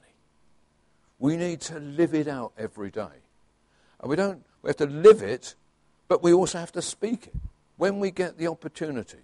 We 1.20 1.38
need 1.38 1.62
to 1.62 1.80
live 1.80 2.14
it 2.14 2.28
out 2.28 2.54
every 2.58 2.92
day. 2.92 3.24
And 4.00 4.10
we 4.10 4.16
don't, 4.16 4.44
we 4.62 4.70
have 4.70 4.78
to 4.78 4.86
live 4.86 5.22
it, 5.22 5.56
but 6.08 6.24
we 6.24 6.34
also 6.34 6.60
have 6.60 6.72
to 6.74 6.82
speak 6.82 7.28
it 7.28 7.36
when 7.78 8.00
we 8.00 8.12
get 8.12 8.38
the 8.38 8.48
opportunity. 8.48 9.20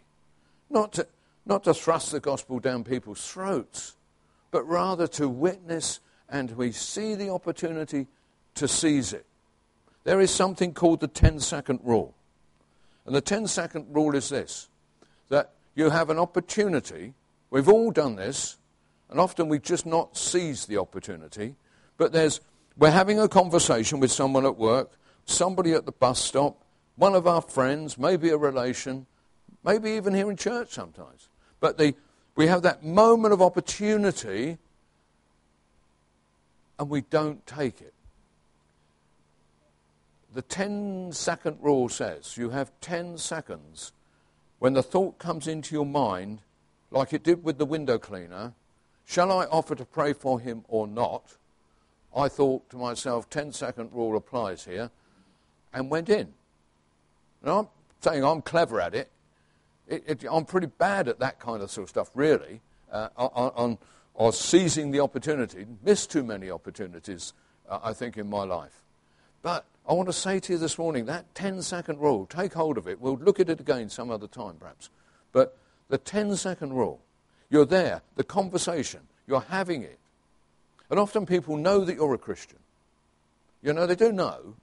Not 0.70 0.94
to, 0.94 1.08
not 1.46 1.64
to 1.64 1.74
thrust 1.74 2.12
the 2.12 2.20
gospel 2.20 2.60
down 2.60 2.84
people's 2.84 3.26
throats, 3.26 3.96
but 4.52 4.68
rather 4.68 5.08
to 5.08 5.28
witness 5.30 6.00
and 6.30 6.52
we 6.52 6.72
see 6.72 7.16
the 7.16 7.30
opportunity 7.30 8.08
to 8.56 8.68
seize 8.68 9.14
it. 9.14 9.26
There 10.04 10.22
is 10.22 10.32
something 10.32 10.74
called 10.74 11.00
the 11.00 11.08
10 11.08 11.40
second 11.40 11.80
rule. 11.84 12.14
And 13.06 13.16
the 13.16 13.22
10 13.22 13.48
second 13.48 13.88
rule 13.90 14.16
is 14.16 14.30
this 14.30 14.70
that 15.30 15.52
you 15.76 15.90
have 15.90 16.10
an 16.10 16.18
opportunity. 16.18 17.14
We've 17.52 17.70
all 17.70 17.92
done 17.92 18.16
this, 18.16 18.58
and 19.10 19.20
often 19.20 19.48
we 19.48 19.60
just 19.60 19.86
not 19.86 20.18
seize 20.18 20.66
the 20.66 20.78
opportunity. 20.78 21.56
But 21.98 22.12
there's, 22.12 22.42
we're 22.78 22.92
having 22.92 23.20
a 23.20 23.28
conversation 23.28 24.00
with 24.00 24.12
someone 24.12 24.46
at 24.46 24.58
work, 24.58 24.92
somebody 25.26 25.74
at 25.74 25.86
the 25.86 25.92
bus 25.92 26.20
stop, 26.20 26.64
one 27.00 27.16
of 27.16 27.26
our 27.26 27.42
friends, 27.42 27.98
maybe 27.98 28.30
a 28.30 28.38
relation, 28.38 29.06
maybe 29.64 29.92
even 29.92 30.14
here 30.14 30.30
in 30.30 30.36
church 30.36 30.70
sometimes. 30.70 31.30
But 31.62 31.78
the, 31.78 31.96
we 32.36 32.48
have 32.48 32.62
that 32.64 32.84
moment 32.84 33.34
of 33.34 33.42
opportunity 33.42 34.58
and 36.78 36.90
we 36.90 37.02
don't 37.02 37.46
take 37.48 37.82
it. 37.82 37.94
The 40.34 40.42
10 40.42 41.12
second 41.14 41.58
rule 41.62 41.88
says 41.88 42.38
you 42.38 42.50
have 42.50 42.72
10 42.82 43.18
seconds 43.18 43.94
when 44.60 44.74
the 44.74 44.84
thought 44.84 45.18
comes 45.18 45.48
into 45.48 45.74
your 45.74 45.86
mind, 45.86 46.42
like 46.92 47.14
it 47.14 47.24
did 47.24 47.44
with 47.44 47.58
the 47.58 47.66
window 47.66 47.98
cleaner 47.98 48.54
shall 49.06 49.32
I 49.32 49.46
offer 49.46 49.74
to 49.74 49.86
pray 49.86 50.14
for 50.14 50.40
him 50.40 50.66
or 50.68 50.86
not? 50.86 51.38
I 52.16 52.28
thought 52.28 52.70
to 52.72 52.78
myself, 52.78 53.30
10 53.30 53.54
second 53.54 53.92
rule 53.94 54.16
applies 54.18 54.66
here, 54.66 54.92
and 55.74 55.90
went 55.90 56.10
in. 56.10 56.34
Now, 57.44 57.60
I'm 57.60 57.68
saying 58.02 58.24
I'm 58.24 58.42
clever 58.42 58.82
at 58.82 58.94
it. 58.96 59.10
it, 59.88 60.04
it 60.08 60.26
I'm 60.30 60.46
pretty 60.46 60.68
bad 60.68 61.08
at 61.08 61.20
that 61.20 61.40
kind 61.40 61.62
of 61.62 61.72
sort 61.72 61.84
of 61.84 61.90
stuff, 61.90 62.12
really, 62.14 62.62
uh, 62.92 63.10
on, 63.18 63.78
on 64.16 64.34
seizing 64.34 64.92
the 64.92 65.00
opportunity. 65.00 65.66
Missed 65.84 66.12
too 66.12 66.24
many 66.24 66.52
opportunities, 66.52 67.34
uh, 67.70 67.80
I 67.84 67.94
think, 67.94 68.18
in 68.18 68.30
my 68.30 68.44
life. 68.44 68.84
But 69.42 69.66
I 69.88 69.94
want 69.94 70.10
to 70.10 70.14
say 70.14 70.40
to 70.40 70.54
you 70.54 70.60
this 70.60 70.78
morning 70.78 71.06
that 71.06 71.34
10 71.36 71.62
second 71.62 72.00
rule, 72.00 72.26
take 72.26 72.54
hold 72.54 72.78
of 72.78 72.88
it. 72.88 73.00
We'll 73.00 73.18
look 73.18 73.40
at 73.40 73.50
it 73.50 73.60
again 73.60 73.90
some 73.90 74.12
other 74.12 74.28
time, 74.28 74.56
perhaps. 74.60 74.90
But 75.32 75.58
the 75.88 75.98
10 75.98 76.36
second 76.36 76.74
rule, 76.74 77.00
you're 77.50 77.66
there, 77.66 78.02
the 78.16 78.24
conversation, 78.24 79.02
you're 79.26 79.42
having 79.42 79.84
it. 79.84 79.98
And 80.90 81.00
often 81.00 81.26
people 81.26 81.58
know 81.58 81.86
that 81.86 81.96
you're 81.96 82.14
a 82.14 82.20
Christian. 82.20 82.60
You 83.62 83.74
know, 83.74 83.88
they 83.88 83.96
do 83.96 84.12
know, 84.12 84.56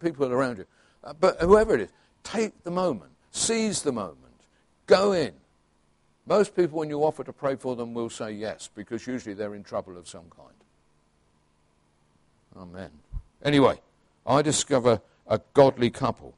people 0.00 0.32
around 0.32 0.58
you. 0.58 0.66
Uh, 1.04 1.12
but 1.18 1.40
whoever 1.40 1.74
it 1.74 1.82
is, 1.82 1.88
take 2.24 2.62
the 2.64 2.70
moment, 2.70 3.12
seize 3.30 3.82
the 3.82 3.92
moment, 3.92 4.18
go 4.86 5.12
in. 5.12 5.32
Most 6.26 6.56
people, 6.56 6.78
when 6.78 6.90
you 6.90 7.04
offer 7.04 7.22
to 7.22 7.32
pray 7.32 7.54
for 7.54 7.76
them, 7.76 7.94
will 7.94 8.10
say 8.10 8.32
yes, 8.32 8.68
because 8.74 9.06
usually 9.06 9.34
they're 9.34 9.54
in 9.54 9.62
trouble 9.62 9.96
of 9.96 10.08
some 10.08 10.24
kind. 10.36 10.50
Amen. 12.56 12.90
Anyway, 13.44 13.80
I 14.26 14.42
discover 14.42 15.00
a 15.28 15.40
godly 15.54 15.90
couple 15.90 16.34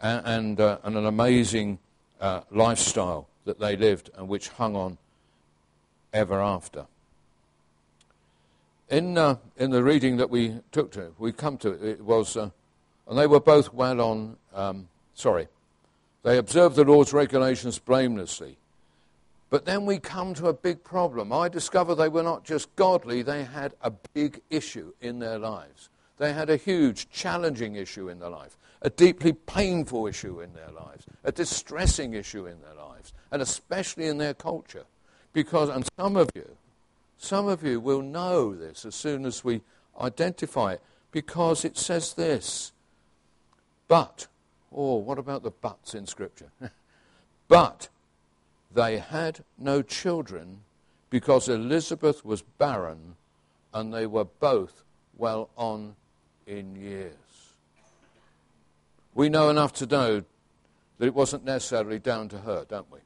and, 0.00 0.26
and, 0.26 0.60
uh, 0.60 0.78
and 0.84 0.96
an 0.96 1.06
amazing 1.06 1.78
uh, 2.20 2.42
lifestyle 2.50 3.28
that 3.44 3.58
they 3.58 3.76
lived 3.76 4.10
and 4.16 4.28
which 4.28 4.48
hung 4.48 4.76
on 4.76 4.98
ever 6.12 6.40
after. 6.40 6.86
In, 8.88 9.18
uh, 9.18 9.36
in 9.56 9.70
the 9.70 9.82
reading 9.82 10.16
that 10.16 10.30
we 10.30 10.60
took 10.72 10.90
to, 10.92 11.12
we 11.18 11.32
come 11.32 11.58
to, 11.58 11.72
it 11.72 12.00
was, 12.00 12.36
uh, 12.36 12.50
and 13.08 13.18
they 13.18 13.26
were 13.26 13.40
both 13.40 13.72
well 13.72 14.00
on, 14.00 14.36
um, 14.54 14.88
sorry, 15.14 15.48
they 16.22 16.38
observed 16.38 16.76
the 16.76 16.84
Lord's 16.84 17.12
regulations 17.12 17.78
blamelessly. 17.78 18.58
But 19.50 19.64
then 19.64 19.86
we 19.86 19.98
come 19.98 20.34
to 20.34 20.48
a 20.48 20.52
big 20.52 20.84
problem. 20.84 21.32
I 21.32 21.48
discover 21.48 21.94
they 21.94 22.10
were 22.10 22.22
not 22.22 22.44
just 22.44 22.74
godly, 22.76 23.22
they 23.22 23.44
had 23.44 23.74
a 23.80 23.90
big 23.90 24.42
issue 24.50 24.92
in 25.00 25.20
their 25.20 25.38
lives. 25.38 25.88
They 26.18 26.32
had 26.32 26.50
a 26.50 26.56
huge, 26.56 27.08
challenging 27.10 27.76
issue 27.76 28.08
in 28.08 28.18
their 28.18 28.28
life, 28.28 28.58
a 28.82 28.90
deeply 28.90 29.32
painful 29.32 30.06
issue 30.06 30.40
in 30.40 30.52
their 30.52 30.70
lives, 30.70 31.06
a 31.24 31.32
distressing 31.32 32.12
issue 32.12 32.46
in 32.46 32.60
their 32.60 32.74
lives, 32.74 33.14
and 33.30 33.40
especially 33.40 34.06
in 34.06 34.18
their 34.18 34.34
culture. 34.34 34.84
Because, 35.32 35.68
and 35.68 35.88
some 35.98 36.16
of 36.16 36.28
you, 36.34 36.56
some 37.16 37.48
of 37.48 37.64
you 37.64 37.80
will 37.80 38.02
know 38.02 38.54
this 38.54 38.84
as 38.84 38.94
soon 38.94 39.24
as 39.24 39.44
we 39.44 39.62
identify 39.98 40.74
it, 40.74 40.82
because 41.10 41.64
it 41.64 41.78
says 41.78 42.14
this. 42.14 42.72
But, 43.88 44.26
oh, 44.72 44.96
what 44.96 45.18
about 45.18 45.42
the 45.42 45.50
buts 45.50 45.94
in 45.94 46.06
Scripture? 46.06 46.50
but 47.48 47.88
they 48.72 48.98
had 48.98 49.44
no 49.58 49.82
children 49.82 50.60
because 51.10 51.48
Elizabeth 51.48 52.24
was 52.24 52.42
barren 52.42 53.16
and 53.72 53.92
they 53.92 54.06
were 54.06 54.26
both 54.26 54.84
well 55.16 55.50
on 55.56 55.96
in 56.46 56.76
years. 56.76 57.14
We 59.14 59.28
know 59.28 59.48
enough 59.48 59.72
to 59.74 59.86
know 59.86 60.22
that 60.98 61.06
it 61.06 61.14
wasn't 61.14 61.44
necessarily 61.44 61.98
down 61.98 62.28
to 62.28 62.38
her, 62.38 62.64
don't 62.68 62.90
we? 62.90 63.00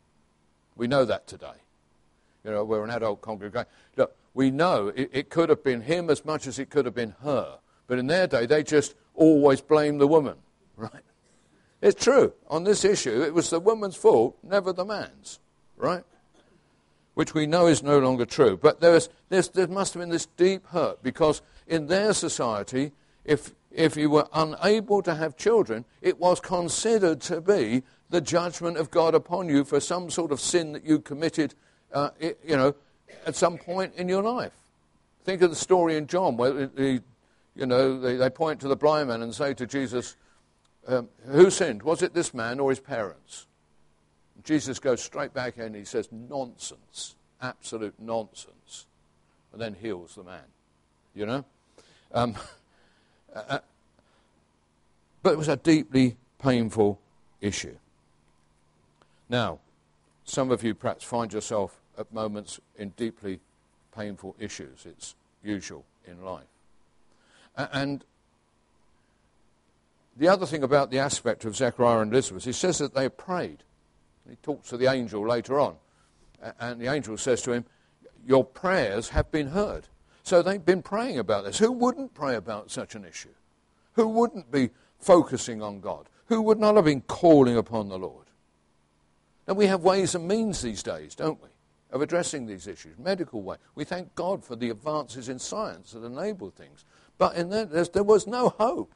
We 0.76 0.86
know 0.86 1.04
that 1.04 1.26
today. 1.26 1.54
You 2.44 2.50
know, 2.50 2.64
we're 2.64 2.84
an 2.84 2.90
adult 2.90 3.20
congregation. 3.20 3.66
Look, 3.96 4.16
we 4.34 4.50
know 4.50 4.88
it, 4.88 5.10
it 5.12 5.30
could 5.30 5.48
have 5.48 5.62
been 5.62 5.82
him 5.82 6.10
as 6.10 6.24
much 6.24 6.46
as 6.46 6.58
it 6.58 6.70
could 6.70 6.86
have 6.86 6.94
been 6.94 7.14
her. 7.22 7.58
But 7.86 7.98
in 7.98 8.06
their 8.06 8.26
day, 8.26 8.46
they 8.46 8.62
just 8.62 8.94
always 9.14 9.60
blamed 9.60 10.00
the 10.00 10.06
woman, 10.06 10.36
right? 10.76 11.02
It's 11.80 12.02
true. 12.02 12.32
On 12.48 12.64
this 12.64 12.84
issue, 12.84 13.22
it 13.22 13.34
was 13.34 13.50
the 13.50 13.60
woman's 13.60 13.96
fault, 13.96 14.38
never 14.42 14.72
the 14.72 14.84
man's, 14.84 15.40
right? 15.76 16.04
Which 17.14 17.34
we 17.34 17.46
know 17.46 17.66
is 17.66 17.82
no 17.82 17.98
longer 17.98 18.24
true. 18.24 18.56
But 18.56 18.80
there, 18.80 18.94
is, 18.94 19.08
there 19.28 19.66
must 19.66 19.94
have 19.94 20.00
been 20.00 20.08
this 20.08 20.26
deep 20.26 20.66
hurt 20.68 21.02
because 21.02 21.42
in 21.66 21.88
their 21.88 22.14
society, 22.14 22.92
if, 23.24 23.52
if 23.72 23.96
you 23.96 24.10
were 24.10 24.28
unable 24.32 25.02
to 25.02 25.14
have 25.14 25.36
children, 25.36 25.84
it 26.00 26.18
was 26.18 26.40
considered 26.40 27.20
to 27.22 27.40
be 27.40 27.82
the 28.10 28.20
judgment 28.20 28.76
of 28.76 28.90
God 28.90 29.14
upon 29.14 29.48
you 29.48 29.64
for 29.64 29.80
some 29.80 30.08
sort 30.08 30.30
of 30.30 30.40
sin 30.40 30.72
that 30.72 30.84
you 30.84 31.00
committed, 31.00 31.54
uh, 31.92 32.10
you 32.20 32.56
know, 32.56 32.74
at 33.26 33.34
some 33.34 33.58
point 33.58 33.94
in 33.96 34.08
your 34.08 34.22
life. 34.22 34.52
Think 35.24 35.42
of 35.42 35.50
the 35.50 35.56
story 35.56 35.96
in 35.96 36.06
John 36.06 36.36
where, 36.36 36.66
the, 36.66 37.02
you 37.56 37.66
know, 37.66 37.98
they, 37.98 38.16
they 38.16 38.30
point 38.30 38.60
to 38.60 38.68
the 38.68 38.76
blind 38.76 39.08
man 39.08 39.22
and 39.22 39.34
say 39.34 39.54
to 39.54 39.66
Jesus, 39.66 40.16
um, 40.86 41.08
who 41.26 41.50
sinned? 41.50 41.82
Was 41.82 42.02
it 42.02 42.14
this 42.14 42.34
man 42.34 42.60
or 42.60 42.70
his 42.70 42.80
parents? 42.80 43.46
Jesus 44.44 44.78
goes 44.78 45.02
straight 45.02 45.32
back 45.32 45.56
in 45.56 45.64
and 45.64 45.76
he 45.76 45.84
says, 45.84 46.08
nonsense, 46.10 47.14
absolute 47.40 47.94
nonsense, 47.98 48.86
and 49.52 49.60
then 49.60 49.74
heals 49.74 50.16
the 50.16 50.24
man. 50.24 50.44
You 51.14 51.26
know? 51.26 51.44
Um, 52.12 52.34
uh, 53.34 53.42
uh, 53.48 53.58
but 55.22 55.32
it 55.32 55.38
was 55.38 55.48
a 55.48 55.56
deeply 55.56 56.16
painful 56.38 56.98
issue. 57.40 57.76
Now, 59.28 59.60
some 60.24 60.50
of 60.50 60.64
you 60.64 60.74
perhaps 60.74 61.04
find 61.04 61.32
yourself 61.32 61.80
at 61.96 62.12
moments 62.12 62.58
in 62.76 62.90
deeply 62.90 63.40
painful 63.96 64.34
issues. 64.38 64.84
It's 64.86 65.14
usual 65.44 65.84
in 66.06 66.24
life. 66.24 66.44
And 67.56 68.04
the 70.16 70.28
other 70.28 70.46
thing 70.46 70.62
about 70.62 70.90
the 70.90 70.98
aspect 70.98 71.44
of 71.44 71.56
Zechariah 71.56 72.00
and 72.00 72.12
Elizabeth, 72.12 72.44
he 72.44 72.52
says 72.52 72.78
that 72.78 72.94
they 72.94 73.08
prayed. 73.08 73.62
He 74.28 74.36
talks 74.36 74.68
to 74.68 74.76
the 74.76 74.90
angel 74.90 75.26
later 75.26 75.58
on. 75.58 75.76
And 76.60 76.80
the 76.80 76.92
angel 76.92 77.16
says 77.16 77.42
to 77.42 77.52
him, 77.52 77.64
Your 78.26 78.44
prayers 78.44 79.10
have 79.10 79.30
been 79.30 79.48
heard. 79.48 79.88
So 80.22 80.42
they've 80.42 80.64
been 80.64 80.82
praying 80.82 81.18
about 81.18 81.44
this. 81.44 81.58
Who 81.58 81.72
wouldn't 81.72 82.14
pray 82.14 82.36
about 82.36 82.70
such 82.70 82.94
an 82.94 83.04
issue? 83.04 83.34
Who 83.94 84.08
wouldn't 84.08 84.50
be 84.50 84.70
focusing 84.98 85.62
on 85.62 85.80
God? 85.80 86.08
Who 86.26 86.42
would 86.42 86.58
not 86.58 86.76
have 86.76 86.84
been 86.84 87.02
calling 87.02 87.56
upon 87.56 87.88
the 87.88 87.98
Lord? 87.98 88.26
Now, 89.46 89.54
we 89.54 89.66
have 89.66 89.82
ways 89.82 90.14
and 90.14 90.28
means 90.28 90.62
these 90.62 90.82
days, 90.82 91.14
don't 91.14 91.42
we, 91.42 91.48
of 91.90 92.00
addressing 92.00 92.46
these 92.46 92.68
issues, 92.68 92.96
medical 92.98 93.42
way. 93.42 93.56
We 93.74 93.84
thank 93.84 94.14
God 94.14 94.44
for 94.44 94.54
the 94.54 94.70
advances 94.70 95.28
in 95.28 95.38
science 95.38 95.92
that 95.92 96.04
enable 96.04 96.50
things. 96.50 96.84
But 97.18 97.34
in 97.34 97.50
that, 97.50 97.92
there 97.92 98.04
was 98.04 98.26
no 98.26 98.50
hope. 98.50 98.94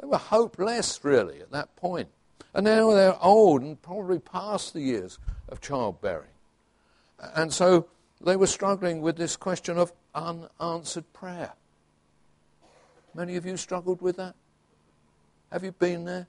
They 0.00 0.06
were 0.06 0.18
hopeless, 0.18 1.00
really, 1.02 1.40
at 1.40 1.52
that 1.52 1.74
point. 1.76 2.08
And 2.52 2.64
now 2.64 2.92
they're 2.92 3.16
old 3.22 3.62
and 3.62 3.80
probably 3.80 4.18
past 4.18 4.74
the 4.74 4.80
years 4.80 5.18
of 5.48 5.60
childbearing. 5.60 6.28
And 7.34 7.52
so 7.52 7.88
they 8.20 8.36
were 8.36 8.46
struggling 8.46 9.00
with 9.00 9.16
this 9.16 9.36
question 9.36 9.78
of 9.78 9.92
unanswered 10.14 11.12
prayer. 11.12 11.52
Many 13.14 13.36
of 13.36 13.46
you 13.46 13.56
struggled 13.56 14.02
with 14.02 14.16
that? 14.16 14.34
Have 15.52 15.64
you 15.64 15.72
been 15.72 16.04
there? 16.04 16.26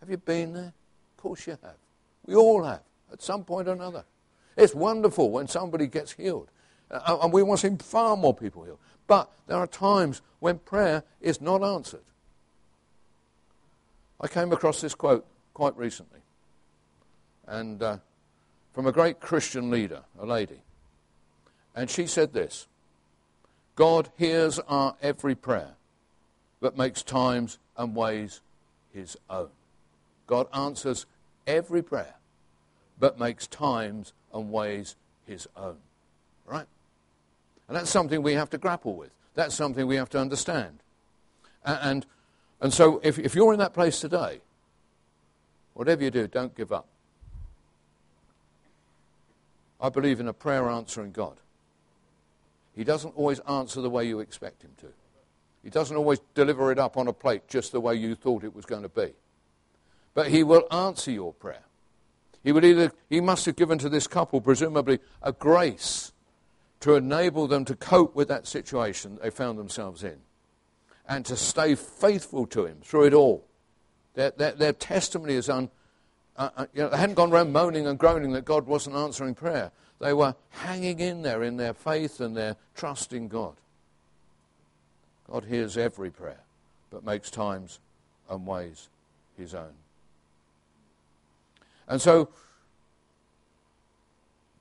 Have 0.00 0.10
you 0.10 0.16
been 0.16 0.52
there? 0.52 0.72
Of 1.16 1.16
course 1.16 1.46
you 1.46 1.56
have. 1.62 1.76
We 2.26 2.34
all 2.34 2.64
have, 2.64 2.82
at 3.12 3.22
some 3.22 3.44
point 3.44 3.68
or 3.68 3.72
another. 3.72 4.04
It's 4.56 4.74
wonderful 4.74 5.30
when 5.30 5.48
somebody 5.48 5.86
gets 5.86 6.12
healed. 6.12 6.48
Uh, 6.90 7.18
and 7.22 7.32
we 7.32 7.42
want 7.42 7.60
to 7.60 7.70
see 7.70 7.76
far 7.78 8.16
more 8.16 8.34
people 8.34 8.64
healed. 8.64 8.78
But 9.06 9.30
there 9.46 9.56
are 9.56 9.66
times 9.66 10.20
when 10.40 10.58
prayer 10.58 11.04
is 11.20 11.40
not 11.40 11.62
answered. 11.62 12.02
I 14.22 14.28
came 14.28 14.52
across 14.52 14.80
this 14.80 14.94
quote 14.94 15.26
quite 15.52 15.76
recently. 15.76 16.20
And 17.46 17.82
uh, 17.82 17.96
from 18.72 18.86
a 18.86 18.92
great 18.92 19.20
Christian 19.20 19.70
leader, 19.70 20.02
a 20.18 20.24
lady. 20.24 20.62
And 21.74 21.90
she 21.90 22.06
said 22.06 22.32
this 22.32 22.66
God 23.74 24.10
hears 24.16 24.58
our 24.60 24.96
every 25.02 25.34
prayer, 25.34 25.74
but 26.60 26.76
makes 26.76 27.02
times 27.02 27.58
and 27.76 27.96
ways 27.96 28.40
his 28.94 29.16
own. 29.28 29.48
God 30.26 30.46
answers 30.54 31.06
every 31.46 31.82
prayer, 31.82 32.14
but 32.98 33.18
makes 33.18 33.46
times 33.46 34.12
and 34.32 34.52
ways 34.52 34.96
his 35.26 35.48
own. 35.56 35.78
Right? 36.46 36.66
And 37.68 37.76
that's 37.76 37.90
something 37.90 38.22
we 38.22 38.34
have 38.34 38.50
to 38.50 38.58
grapple 38.58 38.94
with. 38.94 39.10
That's 39.34 39.54
something 39.54 39.86
we 39.86 39.96
have 39.96 40.10
to 40.10 40.18
understand. 40.18 40.78
And, 41.64 42.06
and 42.62 42.72
so 42.72 43.00
if, 43.02 43.18
if 43.18 43.34
you're 43.34 43.52
in 43.52 43.58
that 43.58 43.74
place 43.74 44.00
today, 44.00 44.40
whatever 45.74 46.04
you 46.04 46.12
do, 46.12 46.28
don't 46.28 46.56
give 46.56 46.70
up. 46.70 46.86
I 49.80 49.88
believe 49.88 50.20
in 50.20 50.28
a 50.28 50.32
prayer 50.32 50.70
answering 50.70 51.10
God. 51.10 51.38
He 52.76 52.84
doesn't 52.84 53.16
always 53.16 53.40
answer 53.40 53.80
the 53.80 53.90
way 53.90 54.06
you 54.06 54.20
expect 54.20 54.62
him 54.62 54.70
to. 54.78 54.86
He 55.64 55.70
doesn't 55.70 55.96
always 55.96 56.20
deliver 56.34 56.70
it 56.70 56.78
up 56.78 56.96
on 56.96 57.08
a 57.08 57.12
plate 57.12 57.48
just 57.48 57.72
the 57.72 57.80
way 57.80 57.96
you 57.96 58.14
thought 58.14 58.44
it 58.44 58.54
was 58.54 58.64
going 58.64 58.82
to 58.82 58.88
be. 58.88 59.12
But 60.14 60.28
he 60.28 60.44
will 60.44 60.64
answer 60.70 61.10
your 61.10 61.32
prayer. 61.32 61.64
He, 62.44 62.52
will 62.52 62.64
either, 62.64 62.92
he 63.10 63.20
must 63.20 63.44
have 63.46 63.56
given 63.56 63.78
to 63.78 63.88
this 63.88 64.06
couple, 64.06 64.40
presumably, 64.40 65.00
a 65.20 65.32
grace 65.32 66.12
to 66.78 66.94
enable 66.94 67.48
them 67.48 67.64
to 67.64 67.74
cope 67.74 68.14
with 68.14 68.28
that 68.28 68.46
situation 68.46 69.18
they 69.20 69.30
found 69.30 69.58
themselves 69.58 70.04
in 70.04 70.18
and 71.08 71.24
to 71.26 71.36
stay 71.36 71.74
faithful 71.74 72.46
to 72.46 72.66
him 72.66 72.78
through 72.82 73.06
it 73.06 73.14
all. 73.14 73.44
Their, 74.14 74.30
their, 74.30 74.52
their 74.52 74.72
testimony 74.72 75.34
is 75.34 75.48
un, 75.48 75.70
uh, 76.36 76.50
uh, 76.56 76.66
you 76.74 76.82
know, 76.82 76.88
they 76.88 76.96
hadn't 76.96 77.14
gone 77.14 77.32
around 77.32 77.52
moaning 77.52 77.86
and 77.86 77.98
groaning 77.98 78.32
that 78.32 78.44
God 78.44 78.66
wasn't 78.66 78.96
answering 78.96 79.34
prayer. 79.34 79.70
They 80.00 80.12
were 80.12 80.34
hanging 80.50 81.00
in 81.00 81.22
there 81.22 81.42
in 81.42 81.56
their 81.56 81.74
faith 81.74 82.20
and 82.20 82.36
their 82.36 82.56
trust 82.74 83.12
in 83.12 83.28
God. 83.28 83.54
God 85.30 85.44
hears 85.44 85.76
every 85.76 86.10
prayer, 86.10 86.40
but 86.90 87.04
makes 87.04 87.30
times 87.30 87.78
and 88.28 88.46
ways 88.46 88.88
his 89.36 89.54
own. 89.54 89.72
And 91.88 92.00
so, 92.00 92.28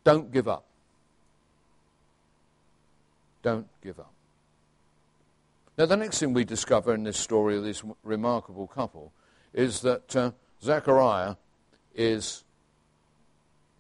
don't 0.03 0.31
give 0.31 0.47
up. 0.47 0.65
Don't 3.41 3.67
give 3.81 3.99
up. 3.99 4.13
Now, 5.81 5.87
the 5.87 5.97
next 5.97 6.19
thing 6.19 6.33
we 6.33 6.45
discover 6.45 6.93
in 6.93 7.05
this 7.05 7.17
story 7.17 7.57
of 7.57 7.63
this 7.63 7.81
remarkable 8.03 8.67
couple 8.67 9.11
is 9.51 9.81
that 9.81 10.15
uh, 10.15 10.29
Zechariah 10.61 11.37
is 11.95 12.43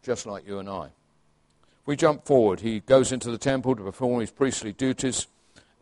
just 0.01 0.25
like 0.25 0.47
you 0.47 0.57
and 0.57 0.67
I. 0.67 0.85
If 0.85 1.85
we 1.85 1.95
jump 1.95 2.25
forward, 2.25 2.61
he 2.61 2.79
goes 2.79 3.11
into 3.11 3.29
the 3.29 3.37
temple 3.37 3.75
to 3.75 3.83
perform 3.83 4.19
his 4.19 4.31
priestly 4.31 4.73
duties, 4.73 5.27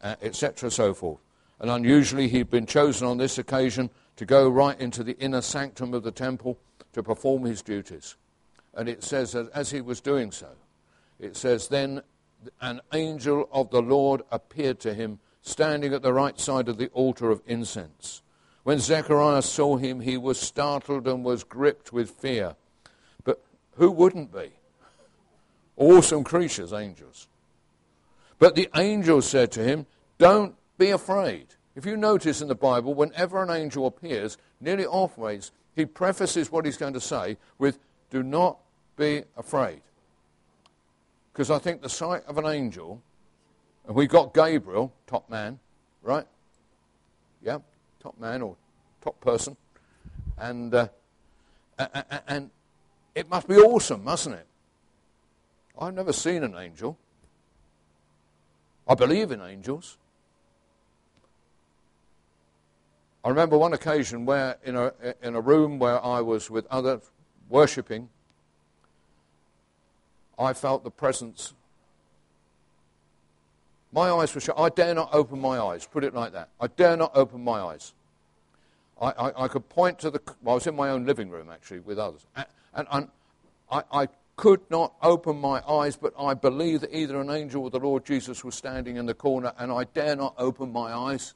uh, 0.04 0.18
etc., 0.22 0.70
so 0.70 0.94
forth. 0.94 1.20
And 1.58 1.72
unusually, 1.72 2.28
he'd 2.28 2.50
been 2.50 2.66
chosen 2.66 3.08
on 3.08 3.18
this 3.18 3.38
occasion 3.38 3.90
to 4.18 4.26
go 4.26 4.50
right 4.50 4.78
into 4.78 5.06
the 5.06 5.18
inner 5.20 5.42
sanctum 5.42 5.94
of 5.94 6.04
the 6.04 6.12
temple 6.12 6.58
to 6.92 7.02
perform 7.02 7.46
his 7.46 7.62
duties. 7.62 8.18
And 8.74 8.90
it 8.90 9.06
says 9.06 9.32
that 9.32 9.50
as 9.54 9.72
he 9.72 9.80
was 9.80 10.02
doing 10.02 10.34
so, 10.34 10.50
it 11.18 11.38
says, 11.38 11.70
Then 11.70 12.02
an 12.60 12.82
angel 12.92 13.48
of 13.54 13.70
the 13.70 13.82
Lord 13.82 14.24
appeared 14.34 14.82
to 14.82 14.94
him, 14.94 15.20
standing 15.41 15.93
at 15.93 16.02
the 16.02 16.13
right 16.13 16.39
side 16.39 16.69
of 16.69 16.78
the 16.78 16.89
altar 16.89 17.30
of 17.32 17.41
incense. 17.45 18.21
When 18.63 18.80
Zechariah 18.80 19.41
saw 19.41 19.78
him, 19.78 20.02
he 20.02 20.17
was 20.17 20.39
startled 20.39 21.08
and 21.08 21.23
was 21.23 21.43
gripped 21.43 21.91
with 21.91 22.12
fear. 22.12 22.56
But 23.23 23.41
who 23.75 23.89
wouldn't 23.89 24.34
be? 24.34 24.52
Awesome 25.75 26.23
creatures, 26.23 26.73
angels. 26.73 27.28
But 28.38 28.56
the 28.56 28.69
angel 28.75 29.21
said 29.21 29.52
to 29.54 29.63
him, 29.63 29.86
Don't 30.17 30.56
be 30.78 30.89
afraid. 30.89 31.47
If 31.75 31.86
you 31.86 31.95
notice 31.95 32.41
in 32.41 32.47
the 32.47 32.56
Bible, 32.56 32.93
whenever 32.93 33.41
an 33.41 33.49
angel 33.49 33.88
appears, 33.88 34.38
nearly 34.60 34.86
always 34.86 35.52
he 35.75 35.86
prefaces 35.86 36.52
what 36.52 36.65
he's 36.65 36.78
going 36.78 36.93
to 36.93 37.02
say 37.02 37.38
with, 37.58 37.80
Do 38.10 38.23
not 38.23 38.60
be 38.97 39.23
afraid. 39.38 39.82
Because 41.32 41.49
I 41.49 41.60
think 41.60 41.82
the 41.82 41.89
sight 41.89 42.23
of 42.28 42.38
an 42.38 42.45
angel, 42.45 43.02
and 43.89 43.95
we've 43.95 44.08
got 44.08 44.36
Gabriel, 44.36 44.93
top 45.08 45.28
man, 45.32 45.58
right? 46.04 46.28
Yeah, 47.41 47.58
top 47.99 48.19
man 48.19 48.43
or 48.43 48.56
top 49.02 49.19
person. 49.19 49.58
And, 50.38 50.71
uh, 50.75 50.89
and 52.28 52.52
it 53.15 53.28
must 53.28 53.47
be 53.47 53.56
awesome, 53.56 54.04
mustn't 54.04 54.36
it? 54.36 54.45
I've 55.80 55.95
never 55.95 56.13
seen 56.13 56.43
an 56.43 56.54
angel. 56.56 56.99
I 58.88 58.93
believe 58.93 59.32
in 59.32 59.41
angels. 59.41 59.97
I 63.23 63.30
remember 63.30 63.58
one 63.58 63.73
occasion 63.73 64.23
where, 64.23 64.58
in 64.63 64.75
a, 64.75 64.93
in 65.23 65.36
a 65.36 65.41
room 65.41 65.80
where 65.80 66.06
I 66.06 66.21
was 66.21 66.52
with 66.52 66.67
others 66.67 67.02
worshipping, 67.49 68.10
I 70.38 70.54
felt 70.54 70.84
the 70.84 70.91
presence. 70.91 71.56
My 73.91 74.10
eyes 74.12 74.34
were 74.36 74.41
shut. 74.41 74.58
I 74.58 74.69
dare 74.69 74.93
not 74.93 75.10
open 75.13 75.41
my 75.41 75.60
eyes, 75.60 75.88
put 75.88 76.04
it 76.04 76.13
like 76.13 76.34
that. 76.34 76.49
I 76.60 76.67
dare 76.67 76.95
not 76.95 77.12
open 77.15 77.43
my 77.43 77.60
eyes. 77.60 77.93
I, 79.02 79.08
I, 79.12 79.43
I 79.45 79.47
could 79.47 79.67
point 79.69 79.99
to 79.99 80.12
the. 80.12 80.21
Well, 80.41 80.54
I 80.54 80.56
was 80.56 80.67
in 80.67 80.75
my 80.75 80.89
own 80.89 81.06
living 81.06 81.30
room, 81.30 81.49
actually, 81.52 81.80
with 81.80 81.97
others. 81.97 82.25
And, 82.36 82.45
and, 82.75 82.88
and 82.91 83.08
I, 83.71 83.84
I 83.91 84.08
could 84.36 84.62
not 84.69 84.93
open 85.02 85.38
my 85.38 85.62
eyes, 85.67 85.97
but 85.97 86.13
I 86.17 86.34
believe 86.34 86.82
that 86.82 86.95
either 86.95 87.19
an 87.19 87.30
angel 87.30 87.63
or 87.63 87.69
the 87.69 87.80
Lord 87.80 88.06
Jesus 88.06 88.43
was 88.43 88.56
standing 88.56 88.97
in 88.97 89.06
the 89.06 89.13
corner, 89.13 89.54
and 89.58 89.71
I 89.71 89.86
dare 89.86 90.15
not 90.15 90.34
open 90.38 90.71
my 90.71 90.93
eyes. 90.93 91.34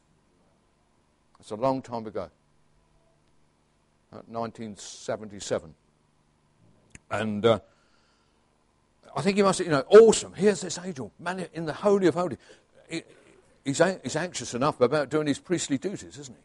It's 1.39 1.51
a 1.51 1.55
long 1.55 1.81
time 1.81 2.07
ago, 2.07 2.29
1977. 4.11 5.73
And 7.11 7.45
uh, 7.45 7.59
I 9.15 9.21
think 9.21 9.37
he 9.37 9.43
must, 9.43 9.59
you 9.59 9.69
know, 9.69 9.83
awesome. 9.89 10.33
Here's 10.33 10.61
this 10.61 10.79
angel, 10.83 11.11
man, 11.19 11.47
in 11.53 11.65
the 11.65 11.73
Holy 11.73 12.07
of 12.07 12.15
Holies. 12.15 12.39
He, 12.89 13.03
he's, 13.63 13.81
he's 14.01 14.15
anxious 14.15 14.53
enough 14.53 14.81
about 14.81 15.09
doing 15.09 15.27
his 15.27 15.39
priestly 15.39 15.77
duties, 15.77 16.17
isn't 16.17 16.35
he? 16.35 16.43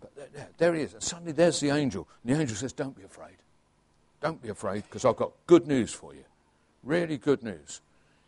But 0.00 0.32
there, 0.34 0.48
there 0.58 0.74
he 0.74 0.82
is. 0.82 0.94
And 0.94 1.02
suddenly 1.02 1.32
there's 1.32 1.60
the 1.60 1.70
angel. 1.70 2.08
And 2.22 2.34
the 2.34 2.40
angel 2.40 2.56
says, 2.56 2.72
Don't 2.72 2.96
be 2.96 3.04
afraid. 3.04 3.36
Don't 4.20 4.42
be 4.42 4.48
afraid, 4.48 4.84
because 4.84 5.04
I've 5.04 5.16
got 5.16 5.32
good 5.46 5.66
news 5.66 5.92
for 5.92 6.14
you. 6.14 6.24
Really 6.82 7.18
good 7.18 7.42
news. 7.42 7.80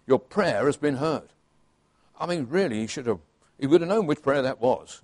Your 0.06 0.18
prayer 0.18 0.66
has 0.66 0.76
been 0.76 0.96
heard. 0.96 1.28
I 2.18 2.26
mean, 2.26 2.46
really, 2.48 2.80
he 2.80 2.86
should 2.86 3.06
have, 3.06 3.18
he 3.58 3.66
would 3.66 3.80
have 3.80 3.88
known 3.88 4.06
which 4.06 4.22
prayer 4.22 4.42
that 4.42 4.60
was. 4.60 5.02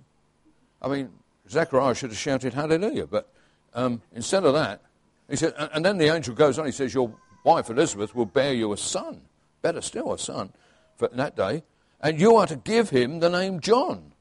I 0.81 0.87
mean, 0.87 1.09
Zechariah 1.49 1.95
should 1.95 2.11
have 2.11 2.19
shouted 2.19 2.53
hallelujah, 2.53 3.07
but 3.07 3.29
um, 3.73 4.01
instead 4.13 4.45
of 4.45 4.53
that, 4.53 4.81
he 5.29 5.35
said, 5.35 5.53
and 5.57 5.83
then 5.83 5.97
the 5.97 6.13
angel 6.13 6.35
goes 6.35 6.59
on, 6.59 6.65
he 6.65 6.71
says, 6.71 6.93
Your 6.93 7.13
wife 7.43 7.69
Elizabeth 7.69 8.15
will 8.15 8.25
bear 8.25 8.53
you 8.53 8.71
a 8.73 8.77
son, 8.77 9.21
better 9.61 9.81
still, 9.81 10.13
a 10.13 10.19
son, 10.19 10.51
for 10.95 11.07
that 11.09 11.35
day, 11.35 11.63
and 12.01 12.19
you 12.19 12.35
are 12.35 12.47
to 12.47 12.55
give 12.55 12.89
him 12.89 13.19
the 13.19 13.29
name 13.29 13.59
John. 13.59 14.13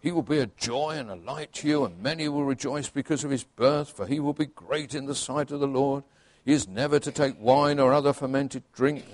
He 0.00 0.12
will 0.12 0.22
be 0.22 0.38
a 0.38 0.46
joy 0.46 0.96
and 0.98 1.10
a 1.10 1.14
light 1.14 1.54
to 1.54 1.68
you, 1.68 1.84
and 1.84 2.02
many 2.02 2.28
will 2.28 2.44
rejoice 2.44 2.90
because 2.90 3.24
of 3.24 3.30
his 3.30 3.44
birth, 3.44 3.90
for 3.90 4.06
he 4.06 4.20
will 4.20 4.34
be 4.34 4.46
great 4.46 4.94
in 4.94 5.06
the 5.06 5.14
sight 5.14 5.50
of 5.50 5.60
the 5.60 5.66
Lord. 5.66 6.04
He 6.44 6.52
is 6.52 6.68
never 6.68 6.98
to 6.98 7.10
take 7.10 7.40
wine 7.40 7.78
or 7.78 7.92
other 7.92 8.12
fermented 8.12 8.64
drink, 8.74 9.04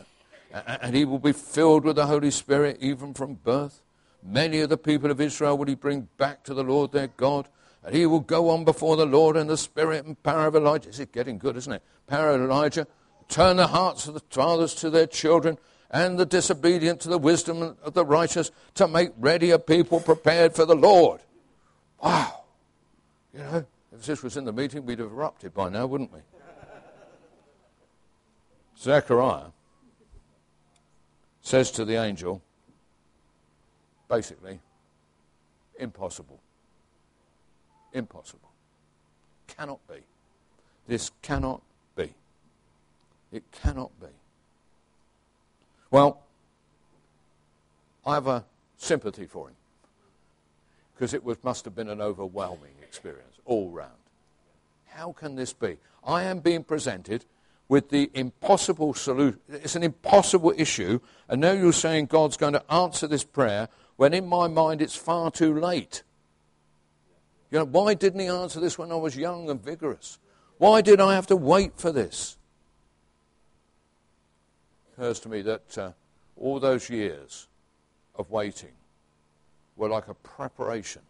and 0.53 0.97
he 0.97 1.05
will 1.05 1.21
be 1.21 1.33
filled 1.33 1.85
with 1.85 1.95
the 1.95 2.07
Holy 2.07 2.33
Spirit 2.33 2.79
even 2.81 3.15
from 3.15 3.35
birth. 3.35 3.83
Many 4.23 4.61
of 4.61 4.69
the 4.69 4.77
people 4.77 5.11
of 5.11 5.21
Israel 5.21 5.57
will 5.57 5.67
he 5.67 5.77
bring 5.77 6.09
back 6.17 6.43
to 6.45 6.55
the 6.55 6.65
Lord 6.65 6.91
their 6.91 7.07
God, 7.07 7.49
and 7.85 7.95
he 7.95 8.05
will 8.05 8.21
go 8.21 8.51
on 8.51 8.65
before 8.65 8.97
the 8.97 9.07
Lord 9.07 9.37
in 9.37 9.47
the 9.47 9.57
spirit 9.57 10.05
and 10.05 10.21
power 10.23 10.47
of 10.47 10.57
Elijah. 10.57 10.89
Is 10.89 10.99
it 10.99 11.13
getting 11.13 11.39
good, 11.39 11.57
isn't 11.57 11.73
it? 11.73 11.83
Power 12.09 12.31
of 12.31 12.41
Elijah. 12.41 12.87
Turn 13.31 13.57
the 13.57 13.69
hearts 13.69 14.07
of 14.09 14.15
the 14.15 14.23
fathers 14.29 14.75
to 14.75 14.91
their 14.91 15.07
children, 15.07 15.57
and 15.91 16.19
the 16.19 16.27
disobedient 16.27 17.01
to 17.01 17.09
the 17.09 17.19
wisdom 17.19 17.77
of 17.83 17.95
the 17.95 18.05
righteous, 18.05 18.51
to 18.75 18.87
make 18.87 19.13
ready 19.17 19.53
a 19.53 19.59
people 19.59 20.01
prepared 20.01 20.55
for 20.55 20.67
the 20.67 20.75
Lord. 20.75 21.21
Wow. 22.03 22.43
You 23.33 23.41
know, 23.41 23.65
if 23.93 24.05
this 24.05 24.23
was 24.23 24.37
in 24.37 24.45
the 24.45 24.53
meeting, 24.53 24.85
we'd 24.85 24.99
have 24.99 25.13
erupted 25.13 25.55
by 25.55 25.69
now, 25.69 25.87
wouldn't 25.87 26.13
we? 26.13 26.19
Zechariah 28.77 29.53
says 31.41 31.71
to 31.73 31.85
the 31.85 31.97
angel, 31.97 32.43
basically, 34.09 34.59
impossible. 35.79 36.41
Impossible. 37.93 38.51
Cannot 39.47 39.87
be. 39.89 40.01
This 40.87 41.11
cannot. 41.23 41.63
It 43.33 43.45
cannot 43.53 43.91
be. 44.01 44.07
Well, 45.91 46.21
I 48.07 48.15
have 48.15 48.27
a 48.27 48.45
sympathy 48.77 49.27
for 49.27 49.49
him 49.49 49.57
because 50.95 51.15
it 51.15 51.25
was, 51.25 51.39
must 51.43 51.65
have 51.65 51.75
been 51.75 51.89
an 51.89 52.01
overwhelming 52.01 52.75
experience 52.83 53.39
all 53.45 53.71
round. 53.71 53.93
How 54.89 55.13
can 55.13 55.37
this 55.37 55.53
be? 55.53 55.79
I 56.05 56.25
am 56.25 56.41
being 56.41 56.65
presented 56.65 57.25
with 57.69 57.91
the 57.91 58.11
impossible 58.15 58.95
solution. 58.95 59.39
It's 59.49 59.77
an 59.77 59.83
impossible 59.83 60.53
issue, 60.57 61.01
and 61.29 61.41
now 61.41 61.53
you're 61.53 61.73
saying 61.73 62.07
God's 62.07 62.37
going 62.37 62.55
to 62.55 62.73
answer 62.73 63.07
this 63.07 63.25
prayer 63.25 63.69
when 63.97 64.13
in 64.13 64.27
my 64.27 64.49
mind 64.49 64.83
it's 64.83 64.97
far 64.97 65.31
too 65.31 65.59
late. 65.59 66.03
You 67.51 67.59
know, 67.61 67.65
why 67.65 67.95
didn't 67.95 68.21
he 68.21 68.27
answer 68.27 68.61
this 68.61 68.79
when 68.79 68.93
I 68.93 68.97
was 68.97 69.17
young 69.17 69.51
and 69.51 69.63
vigorous? 69.63 70.19
Why 70.59 70.81
did 70.81 71.01
I 71.01 71.15
have 71.15 71.27
to 71.29 71.37
wait 71.37 71.73
for 71.77 71.93
this? 71.93 72.37
Occurs 75.01 75.21
to 75.21 75.31
me 75.31 75.41
that 75.41 75.79
uh, 75.79 75.93
all 76.37 76.61
those 76.61 76.91
years 76.91 77.49
of 78.17 78.31
waiting 78.31 78.73
were 79.75 79.89
like 79.89 80.09
a 80.09 80.15
preparation 80.15 81.01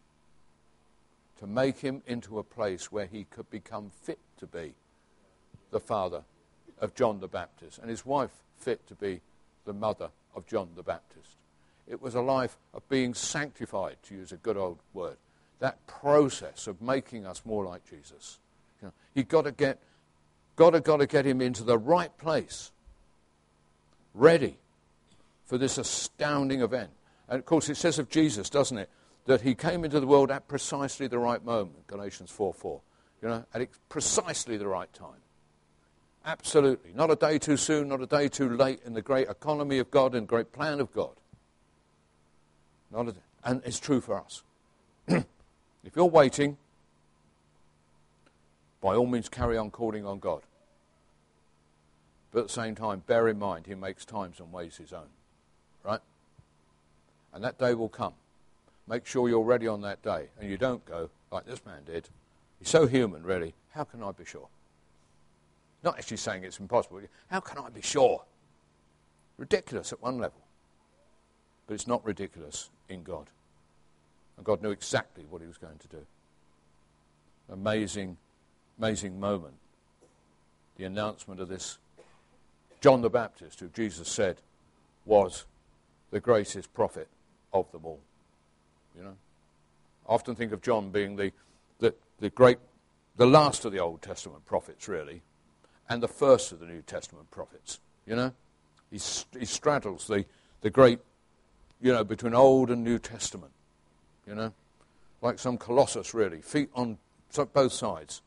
to 1.41 1.49
make 1.49 1.81
him 1.81 2.01
into 2.07 2.39
a 2.39 2.45
place 2.45 2.93
where 2.93 3.07
he 3.07 3.25
could 3.25 3.51
become 3.51 3.91
fit 4.03 4.21
to 4.39 4.47
be 4.47 4.75
the 5.73 5.81
father 5.81 6.23
of 6.81 6.95
John 6.95 7.19
the 7.19 7.27
Baptist 7.27 7.81
and 7.81 7.91
his 7.91 8.07
wife 8.07 8.31
fit 8.61 8.87
to 8.87 8.95
be 8.95 9.23
the 9.65 9.73
mother 9.73 10.11
of 10.37 10.47
John 10.47 10.69
the 10.77 10.85
Baptist. 10.85 11.35
It 11.89 12.01
was 12.01 12.15
a 12.15 12.21
life 12.21 12.59
of 12.73 12.89
being 12.89 13.13
sanctified, 13.13 13.97
to 14.05 14.15
use 14.15 14.31
a 14.31 14.37
good 14.37 14.57
old 14.57 14.79
word. 14.95 15.17
That 15.59 15.85
process 15.89 16.69
of 16.69 16.81
making 16.81 17.27
us 17.27 17.43
more 17.45 17.65
like 17.65 17.91
Jesus. 17.91 18.39
You 18.81 18.87
know, 18.87 18.93
you 19.15 19.25
got 19.25 19.47
to 19.47 19.53
get, 19.53 19.81
got 20.55 20.75
to, 20.75 20.81
got 20.81 20.99
to 20.99 21.09
get 21.09 21.27
him 21.27 21.41
into 21.41 21.65
the 21.65 21.77
right 21.77 22.17
place, 22.19 22.71
ready 24.15 24.59
for 25.47 25.59
this 25.59 25.79
astounding 25.79 26.63
event. 26.63 26.91
And 27.29 27.39
of 27.39 27.47
course, 27.47 27.69
it 27.69 27.77
says 27.77 27.99
of 27.99 28.09
Jesus, 28.09 28.51
doesn't 28.51 28.79
it, 28.79 28.91
that 29.27 29.43
he 29.43 29.55
came 29.55 29.85
into 29.85 30.01
the 30.01 30.07
world 30.07 30.31
at 30.31 30.49
precisely 30.49 31.07
the 31.07 31.19
right 31.19 31.45
moment. 31.45 31.87
Galatians 31.87 32.31
4 32.31 32.55
4. 32.55 32.81
You 33.23 33.29
know, 33.29 33.45
at 33.53 33.69
precisely 33.89 34.57
the 34.57 34.67
right 34.67 34.93
time. 34.93 35.21
Absolutely. 36.25 36.93
Not 36.95 37.11
a 37.11 37.17
day 37.17 37.39
too 37.39 37.57
soon, 37.57 37.89
not 37.89 38.01
a 38.01 38.07
day 38.07 38.29
too 38.29 38.49
late 38.49 38.81
in 38.85 38.95
the 38.95 39.03
great 39.03 39.29
economy 39.29 39.79
of 39.79 39.91
God 39.91 40.15
and 40.15 40.27
great 40.27 40.53
plan 40.53 40.81
of 40.81 40.93
God. 40.93 41.15
Not 42.91 43.09
a, 43.09 43.15
and 43.45 43.63
it's 43.65 43.79
true 43.79 44.01
for 44.01 44.19
us. 44.21 44.43
if 45.09 45.25
you're 45.95 46.07
waiting, 46.07 46.57
By 48.81 48.95
all 48.95 49.07
means, 49.07 49.29
carry 49.29 49.59
on 49.59 49.71
calling 49.71 50.07
on 50.07 50.19
God. 50.19 50.43
But 52.33 52.41
at 52.41 52.47
the 52.49 52.53
same 52.53 52.75
time, 52.75 53.03
bear 53.07 53.29
in 53.29 53.39
mind, 53.39 53.67
He 53.67 53.75
makes 53.75 54.05
times 54.05 54.41
and 54.41 54.53
ways 54.53 54.77
His 54.77 54.93
own. 54.93 55.09
Right? 55.85 56.01
And 57.33 57.43
that 57.45 57.59
day 57.59 57.75
will 57.75 57.89
come. 57.89 58.15
Make 58.87 59.07
sure 59.07 59.29
you're 59.29 59.43
ready 59.43 59.69
on 59.69 59.83
that 59.83 60.03
day. 60.03 60.29
And 60.41 60.51
you 60.51 60.57
don't 60.57 60.85
go, 60.85 61.11
like 61.31 61.47
this 61.47 61.65
man 61.65 61.83
did. 61.85 62.09
He's 62.59 62.69
so 62.69 62.87
human, 62.87 63.23
really. 63.23 63.55
How 63.71 63.85
can 63.85 64.03
I 64.03 64.13
be 64.13 64.25
sure? 64.25 64.49
Not 65.83 65.97
actually 65.97 66.19
saying 66.19 66.45
it's 66.45 66.61
impossible. 66.61 67.01
How 67.31 67.41
can 67.41 67.59
I 67.59 67.71
be 67.71 67.83
sure? 67.83 68.23
Ridiculous 69.39 69.93
at 69.93 70.03
one 70.03 70.19
level. 70.19 70.41
But 71.67 71.75
it's 71.75 71.87
not 71.87 72.05
ridiculous 72.05 72.69
in 72.89 73.03
God. 73.03 73.29
And 74.37 74.45
God 74.45 74.63
knew 74.63 74.71
exactly 74.71 75.25
what 75.31 75.41
he 75.41 75.47
was 75.47 75.57
going 75.57 75.79
to 75.79 75.89
do. 75.89 76.07
Amazing, 77.51 78.17
amazing 78.79 79.19
moment. 79.19 79.55
The 80.77 80.85
announcement 80.85 81.41
of 81.41 81.49
this. 81.49 81.79
John 82.81 83.03
the 83.03 83.11
Baptist, 83.11 83.61
who 83.61 83.69
Jesus 83.69 84.09
said 84.09 84.41
was 85.05 85.45
the 86.11 86.21
greatest 86.21 86.73
prophet 86.73 87.09
of 87.53 87.71
them 87.73 87.85
all. 87.85 88.01
You 88.97 89.05
know? 89.05 89.17
I 90.09 90.13
often 90.13 90.35
think 90.35 90.53
of 90.53 90.63
John 90.63 90.91
being 90.91 91.17
the, 91.17 91.33
the, 91.79 91.95
the 92.19 92.31
great, 92.31 92.59
the 93.17 93.27
last 93.27 93.65
of 93.65 93.73
the 93.73 93.79
Old 93.79 94.03
Testament 94.03 94.45
prophets, 94.47 94.89
really, 94.89 95.23
and 95.89 96.03
the 96.03 96.09
first 96.09 96.53
of 96.53 96.61
the 96.61 96.67
New 96.67 96.83
Testament 96.83 97.31
prophets. 97.31 97.81
You 98.07 98.17
know? 98.17 98.33
He, 98.91 98.99
he 99.39 99.45
straddles 99.45 100.07
the, 100.07 100.25
the 100.63 100.71
great, 100.71 100.99
you 101.81 101.93
know, 101.93 102.05
between 102.05 102.35
Old 102.35 102.71
and 102.71 102.83
New 102.83 102.99
Testament. 102.99 103.53
You 104.27 104.35
know? 104.35 104.53
Like 105.23 105.39
some 105.39 105.59
colossus, 105.59 106.15
really. 106.15 106.41
Feet 106.41 106.71
on 106.75 106.99
both 107.53 107.73
sides. 107.73 108.23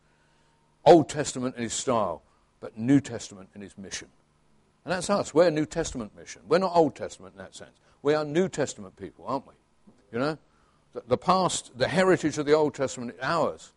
Old 0.85 1.09
Testament 1.09 1.55
in 1.55 1.63
his 1.63 1.73
style, 1.73 2.21
but 2.59 2.77
New 2.77 2.99
Testament 2.99 3.49
in 3.55 3.61
his 3.61 3.77
mission. 3.77 4.09
And 4.85 4.91
that's 4.91 5.09
us. 5.09 5.33
We're 5.33 5.49
New 5.49 5.65
Testament 5.65 6.15
mission. 6.15 6.41
We're 6.47 6.59
not 6.59 6.75
Old 6.75 6.95
Testament 6.95 7.35
in 7.35 7.43
that 7.43 7.55
sense. 7.55 7.71
We 8.01 8.13
are 8.13 8.25
New 8.25 8.49
Testament 8.49 8.97
people, 8.97 9.25
aren't 9.27 9.47
we? 9.47 9.53
You 10.11 10.19
know? 10.19 10.37
The, 10.93 11.03
the 11.07 11.17
past, 11.17 11.71
the 11.77 11.87
heritage 11.87 12.37
of 12.37 12.45
the 12.45 12.53
Old 12.53 12.75
Testament 12.75 13.11
is 13.11 13.17
ours. 13.21 13.71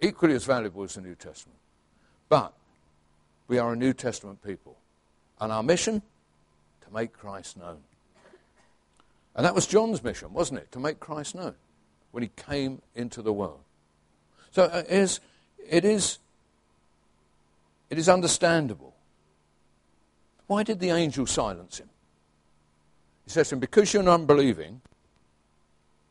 Equally 0.00 0.34
as 0.34 0.44
valuable 0.44 0.82
as 0.82 0.94
the 0.94 1.02
New 1.02 1.14
Testament. 1.14 1.58
But 2.28 2.54
we 3.48 3.58
are 3.58 3.74
a 3.74 3.76
New 3.76 3.92
Testament 3.92 4.42
people. 4.42 4.76
And 5.40 5.52
our 5.52 5.62
mission? 5.62 6.00
To 6.86 6.92
make 6.92 7.12
Christ 7.12 7.58
known. 7.58 7.78
And 9.36 9.44
that 9.44 9.54
was 9.54 9.66
John's 9.66 10.02
mission, 10.02 10.32
wasn't 10.32 10.60
it? 10.60 10.72
To 10.72 10.80
make 10.80 11.00
Christ 11.00 11.34
known 11.34 11.54
when 12.10 12.22
he 12.22 12.30
came 12.36 12.80
into 12.94 13.22
the 13.22 13.32
world. 13.32 13.60
So 14.50 14.64
uh, 14.64 14.82
it 14.88 14.90
is, 14.90 15.20
it 15.68 15.84
is, 15.84 16.18
it 17.90 17.98
is 17.98 18.08
understandable. 18.08 18.91
Why 20.52 20.64
did 20.64 20.80
the 20.80 20.90
angel 20.90 21.24
silence 21.24 21.80
him? 21.80 21.88
He 23.24 23.30
says 23.30 23.48
to 23.48 23.54
him, 23.54 23.60
Because 23.60 23.94
you're 23.94 24.02
an 24.02 24.08
unbelieving, 24.10 24.82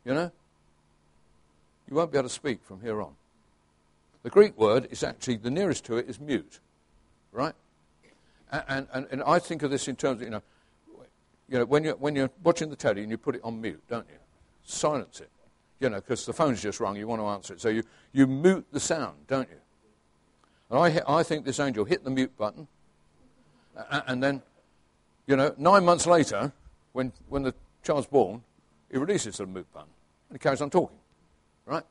you 0.04 0.16
know, 0.16 0.32
you 1.88 1.96
won't 1.96 2.12
be 2.12 2.18
able 2.18 2.28
to 2.28 2.34
speak 2.34 2.64
from 2.64 2.82
here 2.82 3.04
on. 3.04 3.14
The 4.24 4.32
Greek 4.32 4.58
word 4.58 4.88
is 4.90 5.04
actually, 5.04 5.36
the 5.36 5.52
nearest 5.52 5.86
to 5.86 5.98
it 5.98 6.10
is 6.10 6.20
mute, 6.20 6.60
right? 7.32 7.54
And, 8.52 8.88
and, 8.92 9.06
and 9.12 9.22
I 9.22 9.38
think 9.38 9.62
of 9.62 9.70
this 9.70 9.88
in 9.88 9.96
terms 9.96 10.22
of, 10.22 10.26
you 10.26 10.32
know, 10.32 10.42
you 11.48 11.60
know 11.60 11.66
when, 11.66 11.84
you're, 11.84 11.96
when 11.98 12.16
you're 12.16 12.32
watching 12.44 12.72
the 12.72 12.76
telly 12.76 13.04
and 13.04 13.12
you 13.12 13.20
put 13.20 13.36
it 13.36 13.42
on 13.44 13.62
mute, 13.62 13.84
don't 13.88 14.08
you? 14.10 14.18
Silence 14.64 15.22
it, 15.22 15.30
you 15.80 15.88
know, 15.88 15.98
because 15.98 16.26
the 16.26 16.34
phone's 16.34 16.64
just 16.64 16.80
rung, 16.80 16.96
you 16.96 17.08
want 17.08 17.22
to 17.22 17.28
answer 17.28 17.54
it. 17.54 17.62
So 17.62 17.70
you, 17.70 17.84
you 18.12 18.26
mute 18.26 18.66
the 18.72 18.80
sound, 18.80 19.18
don't 19.28 19.48
you? 19.48 19.62
And 20.72 20.80
I, 20.80 21.20
I 21.20 21.22
think 21.22 21.46
this 21.46 21.60
angel 21.60 21.86
hit 21.86 22.04
the 22.04 22.10
mute 22.10 22.36
button, 22.36 22.68
and 23.76 24.22
then, 24.22 24.42
you 25.28 25.36
know, 25.36 25.54
nine 25.58 25.86
months 25.86 26.06
later, 26.06 26.52
when, 26.94 27.12
when 27.30 27.44
the 27.44 27.54
child's 27.84 28.08
born, 28.08 28.44
he 28.92 28.98
releases 28.98 29.38
the 29.38 29.46
mute 29.46 29.72
button 29.74 29.90
and 30.30 30.38
he 30.38 30.40
carries 30.40 30.62
on 30.62 30.70
talking, 30.70 30.98
right? 31.66 31.84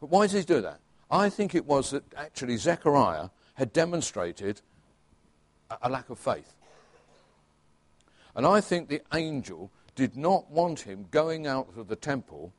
But 0.00 0.10
why 0.10 0.26
does 0.26 0.32
he 0.32 0.42
do 0.42 0.60
that? 0.60 0.80
I 1.10 1.30
think 1.30 1.54
it 1.54 1.64
was 1.64 1.90
that 1.90 2.04
actually 2.14 2.56
Zechariah 2.56 3.30
had 3.54 3.72
demonstrated 3.72 4.60
a, 5.70 5.78
a 5.82 5.90
lack 5.90 6.10
of 6.10 6.18
faith. 6.18 6.54
And 8.36 8.46
I 8.46 8.60
think 8.60 8.88
the 8.88 9.02
angel 9.14 9.70
did 9.94 10.16
not 10.16 10.50
want 10.50 10.80
him 10.80 11.06
going 11.10 11.46
out 11.46 11.68
of 11.76 11.88
the 11.88 11.96
temple 11.96 12.52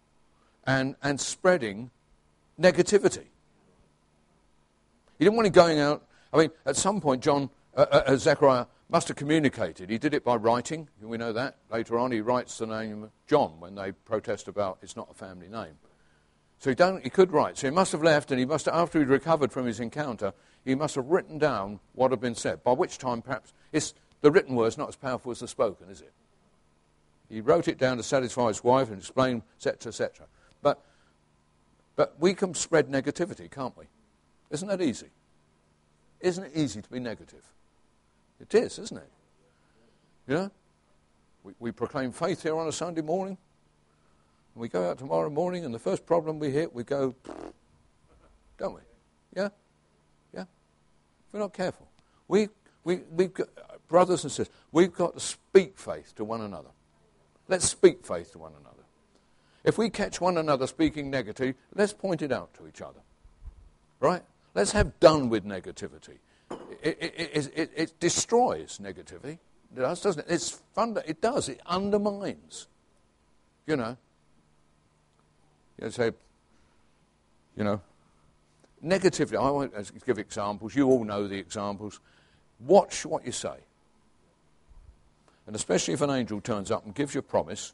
and, 0.65 0.95
and 1.01 1.19
spreading 1.21 1.89
negativity. 2.59 3.27
He 5.17 5.25
didn't 5.25 5.35
want 5.35 5.47
him 5.47 5.53
going 5.53 5.79
out. 5.79 6.05
I 6.33 6.37
mean, 6.37 6.51
at 6.65 6.75
some 6.75 6.99
point, 6.99 7.23
John, 7.23 7.49
uh, 7.83 8.03
uh, 8.07 8.17
Zechariah 8.17 8.65
must 8.89 9.07
have 9.07 9.17
communicated. 9.17 9.89
He 9.89 9.97
did 9.97 10.13
it 10.13 10.23
by 10.23 10.35
writing. 10.35 10.89
We 11.01 11.17
know 11.17 11.33
that. 11.33 11.57
Later 11.71 11.99
on, 11.99 12.11
he 12.11 12.21
writes 12.21 12.57
the 12.57 12.67
name 12.67 13.11
John 13.27 13.59
when 13.59 13.75
they 13.75 13.91
protest 13.91 14.47
about 14.47 14.79
it's 14.81 14.95
not 14.95 15.09
a 15.11 15.13
family 15.13 15.47
name. 15.47 15.77
So 16.59 16.71
he, 16.71 16.99
he 17.03 17.09
could 17.09 17.31
write. 17.31 17.57
So 17.57 17.67
he 17.67 17.73
must 17.73 17.91
have 17.93 18.03
left, 18.03 18.31
and 18.31 18.39
he 18.39 18.45
must 18.45 18.65
have, 18.65 18.75
after 18.75 18.99
he'd 18.99 19.07
recovered 19.07 19.51
from 19.51 19.65
his 19.65 19.79
encounter, 19.79 20.33
he 20.65 20.75
must 20.75 20.95
have 20.95 21.05
written 21.05 21.37
down 21.37 21.79
what 21.93 22.11
had 22.11 22.19
been 22.19 22.35
said. 22.35 22.63
By 22.63 22.73
which 22.73 22.97
time, 22.97 23.21
perhaps, 23.21 23.53
the 24.21 24.31
written 24.31 24.55
word 24.55 24.67
is 24.67 24.77
not 24.77 24.89
as 24.89 24.95
powerful 24.95 25.31
as 25.31 25.39
the 25.39 25.47
spoken, 25.47 25.89
is 25.89 26.01
it? 26.01 26.11
He 27.29 27.41
wrote 27.41 27.67
it 27.67 27.77
down 27.77 27.97
to 27.97 28.03
satisfy 28.03 28.47
his 28.47 28.63
wife 28.63 28.89
and 28.89 28.97
explain, 28.97 29.43
etc., 29.57 29.89
etc. 29.89 30.25
But, 30.61 30.83
but 31.95 32.15
we 32.19 32.33
can 32.33 32.53
spread 32.55 32.89
negativity, 32.89 33.49
can't 33.49 33.77
we? 33.77 33.85
Isn't 34.49 34.67
that 34.67 34.81
easy? 34.81 35.09
Isn't 36.19 36.45
it 36.45 36.51
easy 36.55 36.81
to 36.81 36.89
be 36.89 36.99
negative? 36.99 37.43
It 38.39 38.53
is, 38.53 38.79
isn't 38.79 38.97
it? 38.97 39.09
Know? 40.27 40.51
We, 41.43 41.53
we 41.59 41.71
proclaim 41.71 42.11
faith 42.11 42.43
here 42.43 42.55
on 42.57 42.67
a 42.67 42.71
Sunday 42.71 43.01
morning. 43.01 43.37
And 44.53 44.61
we 44.61 44.67
go 44.67 44.89
out 44.89 44.97
tomorrow 44.97 45.29
morning, 45.29 45.65
and 45.65 45.73
the 45.73 45.79
first 45.79 46.05
problem 46.05 46.39
we 46.39 46.51
hit, 46.51 46.73
we 46.73 46.83
go, 46.83 47.15
don't 48.57 48.75
we? 48.75 48.81
Yeah? 49.35 49.49
Yeah? 50.33 50.41
If 50.41 51.33
we're 51.33 51.39
not 51.39 51.53
careful. 51.53 51.87
We, 52.27 52.49
we, 52.83 53.01
we've 53.11 53.33
got, 53.33 53.47
brothers 53.87 54.23
and 54.23 54.31
sisters, 54.31 54.53
we've 54.71 54.93
got 54.93 55.15
to 55.15 55.19
speak 55.19 55.77
faith 55.77 56.13
to 56.15 56.23
one 56.23 56.41
another. 56.41 56.69
Let's 57.47 57.67
speak 57.67 58.05
faith 58.05 58.31
to 58.33 58.37
one 58.37 58.53
another. 58.59 58.75
If 59.63 59.77
we 59.77 59.89
catch 59.89 60.21
one 60.21 60.37
another 60.37 60.67
speaking 60.67 61.09
negative, 61.09 61.55
let's 61.73 61.93
point 61.93 62.21
it 62.21 62.31
out 62.31 62.53
to 62.55 62.67
each 62.67 62.81
other. 62.81 63.01
Right? 63.99 64.23
Let's 64.53 64.71
have 64.71 64.99
done 64.99 65.29
with 65.29 65.45
negativity 65.45 66.19
it, 66.81 66.97
it, 67.01 67.51
it, 67.55 67.71
it, 67.75 67.99
destroys 67.99 68.79
negativity. 68.79 69.39
It 69.75 69.79
does, 69.79 70.01
doesn't 70.01 70.27
it? 70.27 70.31
It's 70.33 70.61
funda- 70.73 71.07
it 71.07 71.21
does. 71.21 71.49
It 71.49 71.61
undermines. 71.65 72.67
You 73.65 73.75
know. 73.75 73.97
You 75.81 75.91
say, 75.91 76.11
you 77.55 77.63
know, 77.63 77.81
negativity. 78.83 79.35
I 79.35 79.49
won't 79.49 79.73
uh, 79.75 79.83
give 80.05 80.19
examples. 80.19 80.75
You 80.75 80.87
all 80.87 81.03
know 81.03 81.27
the 81.27 81.37
examples. 81.37 81.99
Watch 82.59 83.05
what 83.05 83.25
you 83.25 83.31
say. 83.31 83.55
And 85.47 85.55
especially 85.55 85.93
if 85.93 86.01
an 86.01 86.09
angel 86.09 86.41
turns 86.41 86.69
up 86.69 86.85
and 86.85 86.93
gives 86.93 87.15
you 87.15 87.19
a 87.19 87.23
promise, 87.23 87.73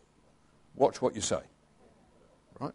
watch 0.76 1.02
what 1.02 1.16
you 1.16 1.22
say. 1.22 1.42
Right? 2.60 2.74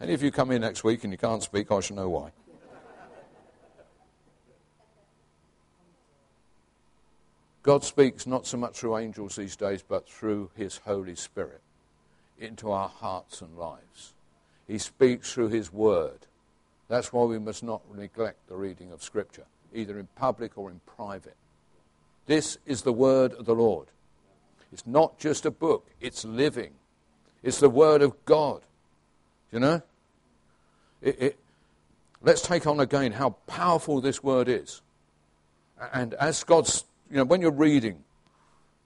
Any 0.00 0.14
of 0.14 0.22
you 0.22 0.30
come 0.30 0.50
in 0.52 0.62
next 0.62 0.84
week 0.84 1.04
and 1.04 1.12
you 1.12 1.18
can't 1.18 1.42
speak, 1.42 1.70
I 1.70 1.80
shall 1.80 1.96
know 1.96 2.08
why. 2.08 2.30
God 7.62 7.84
speaks 7.84 8.26
not 8.26 8.46
so 8.46 8.56
much 8.56 8.76
through 8.76 8.98
angels 8.98 9.36
these 9.36 9.56
days, 9.56 9.84
but 9.86 10.08
through 10.08 10.50
His 10.56 10.78
Holy 10.78 11.14
Spirit 11.14 11.60
into 12.38 12.70
our 12.70 12.88
hearts 12.88 13.40
and 13.40 13.56
lives. 13.56 14.14
He 14.66 14.78
speaks 14.78 15.32
through 15.32 15.48
His 15.48 15.72
Word. 15.72 16.26
That's 16.88 17.12
why 17.12 17.24
we 17.24 17.38
must 17.38 17.62
not 17.62 17.82
neglect 17.96 18.48
the 18.48 18.56
reading 18.56 18.90
of 18.90 19.02
Scripture, 19.02 19.44
either 19.72 19.98
in 19.98 20.08
public 20.16 20.58
or 20.58 20.70
in 20.70 20.80
private. 20.86 21.36
This 22.26 22.58
is 22.66 22.82
the 22.82 22.92
Word 22.92 23.32
of 23.32 23.46
the 23.46 23.54
Lord. 23.54 23.88
It's 24.72 24.86
not 24.86 25.18
just 25.18 25.46
a 25.46 25.50
book, 25.50 25.86
it's 26.00 26.24
living. 26.24 26.72
It's 27.42 27.60
the 27.60 27.70
Word 27.70 28.02
of 28.02 28.24
God. 28.24 28.62
You 29.52 29.60
know? 29.60 29.82
It, 31.00 31.22
it, 31.22 31.38
let's 32.22 32.42
take 32.42 32.66
on 32.66 32.80
again 32.80 33.12
how 33.12 33.30
powerful 33.46 34.00
this 34.00 34.22
Word 34.22 34.48
is. 34.48 34.82
And 35.92 36.14
as 36.14 36.42
God's 36.44 36.84
you 37.12 37.18
know, 37.18 37.24
when 37.24 37.42
you're 37.42 37.50
reading, 37.50 38.02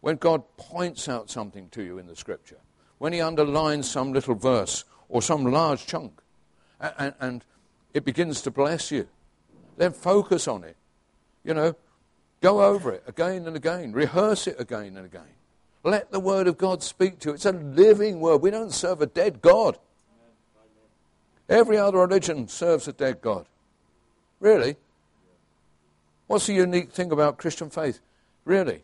when 0.01 0.17
God 0.17 0.43
points 0.57 1.09
out 1.09 1.31
something 1.31 1.69
to 1.71 1.83
you 1.83 1.99
in 1.99 2.09
the 2.09 2.17
scripture, 2.17 2.59
when 2.99 3.13
He 3.13 3.21
underlines 3.21 3.89
some 3.89 4.13
little 4.13 4.35
verse 4.35 4.85
or 5.09 5.23
some 5.23 5.45
large 5.45 5.87
chunk, 5.87 6.21
and, 6.81 7.15
and 7.21 7.45
it 7.95 8.05
begins 8.05 8.43
to 8.43 8.51
bless 8.51 8.91
you, 8.91 9.07
then 9.77 9.93
focus 9.93 10.49
on 10.49 10.65
it. 10.65 10.77
You 11.45 11.55
know, 11.55 11.77
go 12.41 12.65
over 12.65 12.91
it 12.93 13.05
again 13.07 13.47
and 13.47 13.55
again, 13.55 13.93
rehearse 13.93 14.49
it 14.49 14.57
again 14.59 14.97
and 14.97 15.07
again. 15.07 15.23
Let 15.85 16.11
the 16.11 16.19
Word 16.19 16.49
of 16.49 16.59
God 16.59 16.83
speak 16.83 17.21
to 17.21 17.29
you. 17.29 17.35
It's 17.37 17.47
a 17.47 17.53
living 17.53 18.19
Word. 18.19 18.39
We 18.39 18.51
don't 18.51 18.73
serve 18.73 19.03
a 19.03 19.07
dead 19.07 19.41
God. 19.41 19.79
Every 21.49 21.79
other 21.79 21.99
religion 21.99 22.49
serves 22.49 22.89
a 22.89 22.93
dead 22.93 23.21
God. 23.21 23.47
Really? 24.41 24.75
What's 26.27 26.49
the 26.49 26.55
unique 26.55 26.91
thing 26.91 27.13
about 27.13 27.39
Christian 27.39 27.71
faith? 27.71 28.01
Really? 28.47 28.81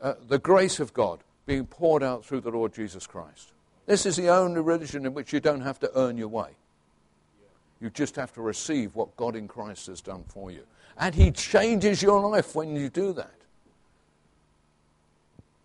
Uh, 0.00 0.14
the 0.28 0.38
grace 0.38 0.78
of 0.78 0.92
God 0.92 1.20
being 1.46 1.66
poured 1.66 2.02
out 2.02 2.24
through 2.24 2.42
the 2.42 2.50
Lord 2.50 2.72
Jesus 2.72 3.06
Christ. 3.06 3.52
This 3.86 4.04
is 4.04 4.16
the 4.16 4.28
only 4.28 4.60
religion 4.60 5.06
in 5.06 5.14
which 5.14 5.32
you 5.32 5.40
don't 5.40 5.62
have 5.62 5.80
to 5.80 5.90
earn 5.98 6.16
your 6.18 6.28
way. 6.28 6.50
You 7.80 7.90
just 7.90 8.16
have 8.16 8.32
to 8.34 8.42
receive 8.42 8.94
what 8.94 9.16
God 9.16 9.34
in 9.34 9.48
Christ 9.48 9.86
has 9.86 10.00
done 10.00 10.24
for 10.28 10.50
you. 10.50 10.62
And 10.98 11.14
He 11.14 11.30
changes 11.30 12.02
your 12.02 12.20
life 12.20 12.54
when 12.54 12.76
you 12.76 12.88
do 12.90 13.12
that. 13.14 13.32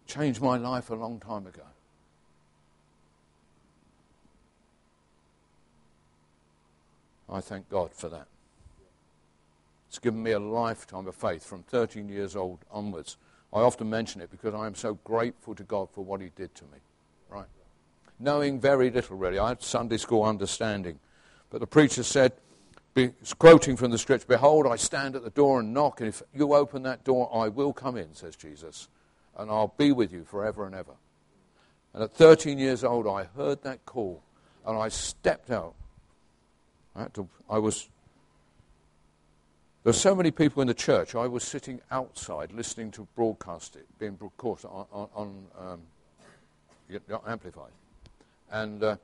Changed 0.08 0.42
my 0.42 0.58
life 0.58 0.90
a 0.90 0.96
long 0.96 1.20
time 1.20 1.48
ago. 1.48 1.62
I 7.30 7.42
thank 7.42 7.70
God 7.70 7.94
for 7.94 8.10
that. 8.10 8.28
It's 9.92 10.00
given 10.00 10.24
me 10.24 10.32
a 10.32 10.40
lifetime 10.40 11.06
of 11.06 11.16
faith 11.16 11.44
from 11.44 11.64
13 11.64 12.08
years 12.08 12.38
old 12.38 12.60
onwards. 12.72 13.18
I 13.52 13.60
often 13.60 13.90
mention 13.90 14.22
it 14.22 14.32
because 14.32 14.54
I 14.54 14.66
am 14.66 14.74
so 14.74 14.94
grateful 15.04 15.54
to 15.54 15.64
God 15.64 15.90
for 15.92 16.06
what 16.06 16.22
He 16.22 16.32
did 16.34 16.56
to 16.56 16.64
me. 16.64 16.78
Right? 17.28 17.48
Knowing 18.18 18.62
very 18.62 18.90
little, 18.90 19.18
really. 19.18 19.38
I 19.38 19.50
had 19.50 19.62
Sunday 19.62 19.98
school 19.98 20.24
understanding. 20.24 20.98
But 21.50 21.60
the 21.60 21.68
preacher 21.68 22.04
said, 22.04 22.32
quoting 23.38 23.76
from 23.76 23.92
the 23.92 23.98
scripture, 23.98 24.28
Behold, 24.30 24.66
I 24.66 24.78
stand 24.78 25.18
at 25.18 25.26
the 25.26 25.30
door 25.30 25.60
and 25.60 25.74
knock, 25.74 26.00
and 26.00 26.08
if 26.08 26.24
you 26.34 26.54
open 26.54 26.84
that 26.84 27.04
door, 27.04 27.30
I 27.34 27.50
will 27.50 27.74
come 27.74 27.98
in, 27.98 28.14
says 28.14 28.38
Jesus, 28.38 28.88
and 29.38 29.52
I'll 29.52 29.74
be 29.76 29.92
with 29.92 30.14
you 30.14 30.24
forever 30.24 30.66
and 30.66 30.74
ever. 30.74 30.94
And 31.94 32.02
at 32.02 32.14
13 32.14 32.58
years 32.60 32.86
old, 32.86 33.08
I 33.08 33.26
heard 33.36 33.62
that 33.64 33.86
call, 33.86 34.24
and 34.66 34.78
I 34.78 34.88
stepped 34.88 35.52
out. 35.52 35.74
I, 36.96 37.08
to, 37.08 37.28
I 37.50 37.58
was 37.58 37.90
there 39.84 39.90
were 39.90 39.94
so 39.94 40.14
many 40.14 40.30
people 40.30 40.62
in 40.62 40.68
the 40.68 40.74
church. 40.74 41.16
I 41.16 41.28
was 41.28 41.44
sitting 41.44 41.82
outside 41.90 42.52
listening 42.52 42.92
to 42.92 43.08
broadcast 43.16 43.76
it 43.76 43.88
being 43.98 44.14
broadcast 44.14 44.66
on, 44.66 44.86
on, 44.92 45.08
on 45.16 45.46
um, 45.60 47.00
amplified, 47.26 47.72
and 48.52 48.84
uh, 48.84 48.96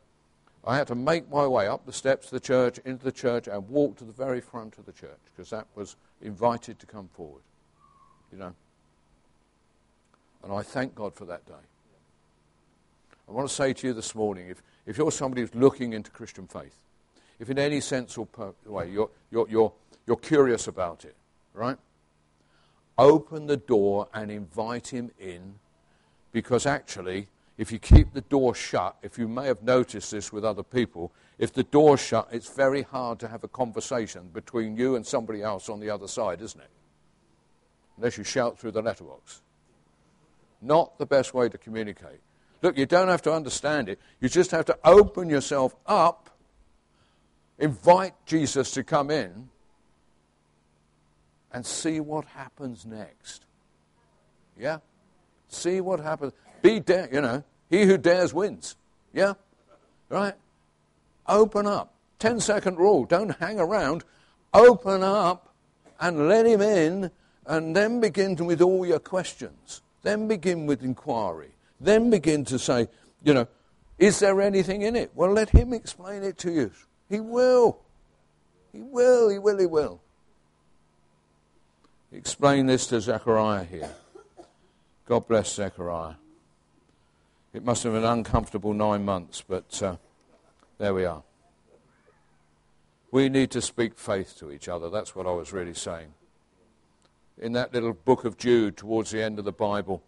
I 0.65 0.77
had 0.77 0.87
to 0.87 0.95
make 0.95 1.31
my 1.31 1.47
way 1.47 1.67
up 1.67 1.85
the 1.85 1.93
steps 1.93 2.25
of 2.27 2.31
the 2.31 2.39
church 2.39 2.77
into 2.85 3.03
the 3.03 3.11
church 3.11 3.47
and 3.47 3.67
walk 3.69 3.97
to 3.97 4.03
the 4.03 4.11
very 4.11 4.41
front 4.41 4.77
of 4.77 4.85
the 4.85 4.91
church 4.91 5.19
because 5.35 5.49
that 5.49 5.65
was 5.75 5.95
invited 6.21 6.77
to 6.79 6.85
come 6.85 7.07
forward, 7.07 7.41
you 8.31 8.37
know. 8.37 8.53
And 10.43 10.53
I 10.53 10.61
thank 10.61 10.93
God 10.93 11.15
for 11.15 11.25
that 11.25 11.45
day. 11.45 11.53
I 13.27 13.31
want 13.31 13.47
to 13.47 13.53
say 13.53 13.73
to 13.73 13.87
you 13.87 13.93
this 13.93 14.13
morning, 14.13 14.49
if, 14.49 14.61
if 14.85 14.97
you're 14.97 15.11
somebody 15.11 15.41
who's 15.41 15.55
looking 15.55 15.93
into 15.93 16.11
Christian 16.11 16.47
faith, 16.47 16.75
if 17.39 17.49
in 17.49 17.59
any 17.59 17.81
sense 17.81 18.17
or 18.17 18.27
way 18.65 18.89
you're, 18.89 19.09
you're, 19.31 19.47
you're 19.49 19.71
you're 20.07 20.15
curious 20.15 20.67
about 20.67 21.05
it, 21.05 21.15
right? 21.53 21.77
Open 22.97 23.45
the 23.45 23.57
door 23.57 24.07
and 24.13 24.31
invite 24.31 24.87
him 24.87 25.11
in 25.19 25.55
because 26.31 26.65
actually, 26.65 27.27
if 27.57 27.71
you 27.71 27.77
keep 27.77 28.13
the 28.13 28.21
door 28.21 28.55
shut, 28.55 28.95
if 29.03 29.17
you 29.17 29.27
may 29.27 29.45
have 29.45 29.61
noticed 29.61 30.11
this 30.11 30.31
with 30.31 30.45
other 30.45 30.63
people, 30.63 31.11
if 31.37 31.53
the 31.53 31.63
door's 31.63 31.99
shut, 31.99 32.29
it's 32.31 32.49
very 32.49 32.83
hard 32.83 33.19
to 33.19 33.27
have 33.27 33.43
a 33.43 33.47
conversation 33.47 34.29
between 34.33 34.77
you 34.77 34.95
and 34.95 35.05
somebody 35.05 35.43
else 35.43 35.69
on 35.69 35.79
the 35.79 35.89
other 35.89 36.07
side, 36.07 36.41
isn't 36.41 36.59
it? 36.59 36.69
Unless 37.97 38.17
you 38.17 38.23
shout 38.23 38.57
through 38.57 38.71
the 38.71 38.81
letterbox. 38.81 39.41
Not 40.61 40.97
the 40.97 41.05
best 41.05 41.33
way 41.33 41.49
to 41.49 41.57
communicate. 41.57 42.19
Look, 42.61 42.77
you 42.77 42.85
don't 42.85 43.07
have 43.07 43.21
to 43.23 43.33
understand 43.33 43.89
it. 43.89 43.99
You 44.19 44.29
just 44.29 44.51
have 44.51 44.65
to 44.65 44.77
open 44.83 45.29
yourself 45.29 45.75
up, 45.85 46.29
invite 47.59 48.13
Jesus 48.25 48.71
to 48.71 48.83
come 48.83 49.11
in, 49.11 49.49
and 51.57 51.65
see 51.65 51.99
what 51.99 52.23
happens 52.25 52.85
next. 52.85 53.43
Yeah? 54.59 54.77
See 55.47 55.81
what 55.81 55.99
happens. 55.99 56.33
Be 56.61 56.79
dare, 56.79 57.09
you 57.11 57.19
know, 57.19 57.43
he 57.67 57.83
who 57.85 57.97
dares 57.97 58.31
wins. 58.31 58.75
Yeah? 59.11 59.33
Right? 60.07 60.35
Open 61.25 61.65
up. 61.65 61.95
Ten 62.19 62.39
second 62.39 62.77
rule. 62.77 63.05
Don't 63.05 63.35
hang 63.39 63.59
around. 63.59 64.03
Open 64.53 65.01
up 65.01 65.51
and 65.99 66.27
let 66.27 66.45
him 66.45 66.61
in 66.61 67.09
and 67.47 67.75
then 67.75 68.01
begin 68.01 68.35
to, 68.35 68.43
with 68.43 68.61
all 68.61 68.85
your 68.85 68.99
questions. 68.99 69.81
Then 70.03 70.27
begin 70.27 70.67
with 70.67 70.83
inquiry. 70.83 71.49
Then 71.81 72.11
begin 72.11 72.45
to 72.45 72.59
say, 72.59 72.87
you 73.23 73.33
know, 73.33 73.47
is 73.97 74.19
there 74.19 74.39
anything 74.41 74.83
in 74.83 74.95
it? 74.95 75.09
Well, 75.15 75.31
let 75.31 75.49
him 75.49 75.73
explain 75.73 76.21
it 76.21 76.37
to 76.39 76.51
you. 76.51 76.71
He 77.09 77.19
will. 77.19 77.79
He 78.71 78.81
will, 78.83 79.29
he 79.29 79.39
will, 79.39 79.57
he 79.57 79.65
will. 79.65 80.01
Explain 82.11 82.67
this 82.67 82.87
to 82.87 83.01
Zechariah 83.01 83.65
here. 83.65 83.89
God 85.05 85.27
bless 85.27 85.53
Zechariah. 85.53 86.15
It 87.53 87.65
must 87.65 87.83
have 87.83 87.93
been 87.93 88.03
an 88.03 88.19
uncomfortable 88.19 88.73
nine 88.73 89.03
months, 89.03 89.43
but 89.47 89.81
uh, 89.83 89.97
there 90.77 90.93
we 90.93 91.03
are. 91.03 91.23
We 93.11 93.29
need 93.29 93.51
to 93.51 93.61
speak 93.61 93.97
faith 93.97 94.37
to 94.39 94.51
each 94.51 94.69
other. 94.69 94.89
That's 94.89 95.15
what 95.15 95.27
I 95.27 95.31
was 95.31 95.51
really 95.51 95.73
saying. 95.73 96.13
In 97.37 97.53
that 97.53 97.73
little 97.73 97.93
book 97.93 98.25
of 98.25 98.37
Jude, 98.37 98.77
towards 98.77 99.11
the 99.11 99.21
end 99.21 99.37
of 99.37 99.45
the 99.45 99.51
Bible, 99.51 100.01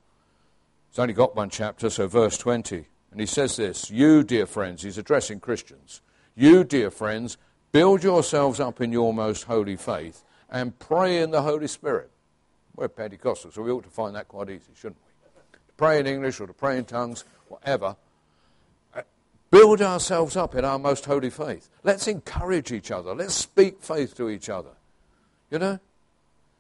it's 0.90 1.00
only 1.00 1.14
got 1.14 1.36
one 1.36 1.50
chapter, 1.50 1.90
so 1.90 2.08
verse 2.08 2.38
20. 2.38 2.86
And 3.12 3.20
he 3.20 3.26
says 3.26 3.58
this 3.58 3.92
You, 3.92 4.24
dear 4.24 4.46
friends, 4.46 4.84
he's 4.84 4.98
addressing 4.98 5.40
Christians, 5.42 6.02
you, 6.36 6.64
dear 6.64 6.92
friends, 6.92 7.38
build 7.72 8.04
yourselves 8.04 8.60
up 8.60 8.80
in 8.80 8.92
your 8.92 9.14
most 9.14 9.44
holy 9.44 9.76
faith 9.76 10.24
and 10.52 10.78
pray 10.80 11.22
in 11.22 11.32
the 11.32 11.42
Holy 11.42 11.68
Spirit. 11.68 12.10
We're 12.76 12.90
Pentecostals, 12.90 13.54
so 13.54 13.62
we 13.62 13.72
ought 13.72 13.84
to 13.84 13.90
find 13.90 14.16
that 14.16 14.28
quite 14.28 14.50
easy, 14.50 14.72
shouldn't 14.76 14.98
we? 15.06 15.58
To 15.58 15.60
pray 15.78 16.00
in 16.00 16.08
English 16.08 16.40
or 16.40 16.48
to 16.48 16.54
pray 16.54 16.78
in 16.78 16.86
tongues, 16.86 17.26
whatever. 17.48 17.96
Uh, 18.96 19.02
build 19.52 19.82
ourselves 19.82 20.36
up 20.36 20.56
in 20.56 20.64
our 20.64 20.80
most 20.80 21.06
holy 21.06 21.30
faith. 21.30 21.70
Let's 21.84 22.08
encourage 22.08 22.72
each 22.72 22.92
other. 22.92 23.14
Let's 23.14 23.36
speak 23.36 23.82
faith 23.82 24.16
to 24.16 24.30
each 24.30 24.50
other. 24.50 24.72
You 25.52 25.60
know? 25.60 25.80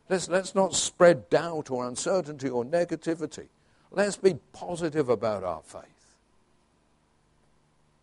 Let's, 0.09 0.27
let's 0.27 0.55
not 0.55 0.75
spread 0.75 1.29
doubt 1.29 1.71
or 1.71 1.87
uncertainty 1.87 2.49
or 2.49 2.65
negativity. 2.65 3.47
Let's 3.91 4.17
be 4.17 4.35
positive 4.53 5.09
about 5.09 5.43
our 5.43 5.61
faith. 5.61 5.83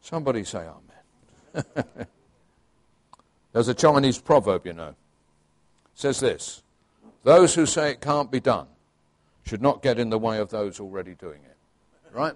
Somebody 0.01 0.45
say 0.45 0.67
amen. 0.67 1.75
There's 3.53 3.69
a 3.69 3.75
Chinese 3.75 4.19
proverb, 4.19 4.67
you 4.67 4.73
know 4.73 4.95
says 5.97 6.21
this 6.21 6.63
Those 7.25 7.57
who 7.57 7.67
say 7.67 7.91
it 7.91 8.01
can't 8.01 8.31
be 8.31 8.39
done 8.39 8.69
should 9.45 9.63
not 9.63 9.83
get 9.83 9.99
in 9.99 10.11
the 10.11 10.19
way 10.19 10.39
of 10.39 10.51
those 10.51 10.79
already 10.79 11.15
doing 11.15 11.41
it. 11.45 11.57
Right? 12.13 12.35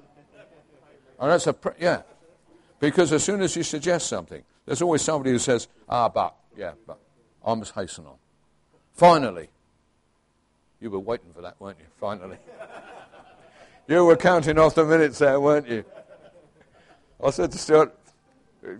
And 1.20 1.30
that's 1.30 1.46
a, 1.46 1.54
yeah. 1.78 2.02
Because 2.80 3.12
as 3.12 3.22
soon 3.22 3.42
as 3.42 3.54
you 3.54 3.62
suggest 3.62 4.08
something, 4.08 4.42
there's 4.64 4.80
always 4.80 5.02
somebody 5.02 5.30
who 5.30 5.38
says, 5.38 5.68
ah, 5.88 6.08
but, 6.08 6.34
yeah, 6.56 6.72
but, 6.86 6.98
I 7.44 7.54
must 7.54 7.74
hasten 7.74 8.06
on. 8.06 8.14
Finally, 8.94 9.48
you 10.80 10.90
were 10.90 10.98
waiting 10.98 11.32
for 11.34 11.42
that, 11.42 11.56
weren't 11.60 11.78
you? 11.78 11.86
Finally. 11.98 12.38
you 13.88 14.04
were 14.04 14.16
counting 14.16 14.58
off 14.58 14.74
the 14.74 14.84
minutes 14.84 15.18
there, 15.18 15.38
weren't 15.40 15.68
you? 15.68 15.84
I 17.22 17.30
said 17.30 17.52
to 17.52 17.58
Stuart, 17.58 17.94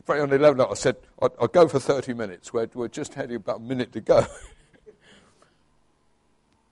probably 0.07 0.23
on 0.23 0.33
11 0.33 0.61
I 0.61 0.75
said, 0.75 0.97
I'll, 1.21 1.35
I'll 1.41 1.49
go 1.49 1.69
for 1.69 1.81
30 1.81 2.15
minutes. 2.15 2.53
We're, 2.53 2.69
we're 2.73 2.89
just 2.89 3.15
heading 3.15 3.37
about 3.37 3.59
a 3.59 3.63
minute 3.63 3.93
to 3.93 4.01
go. 4.01 4.25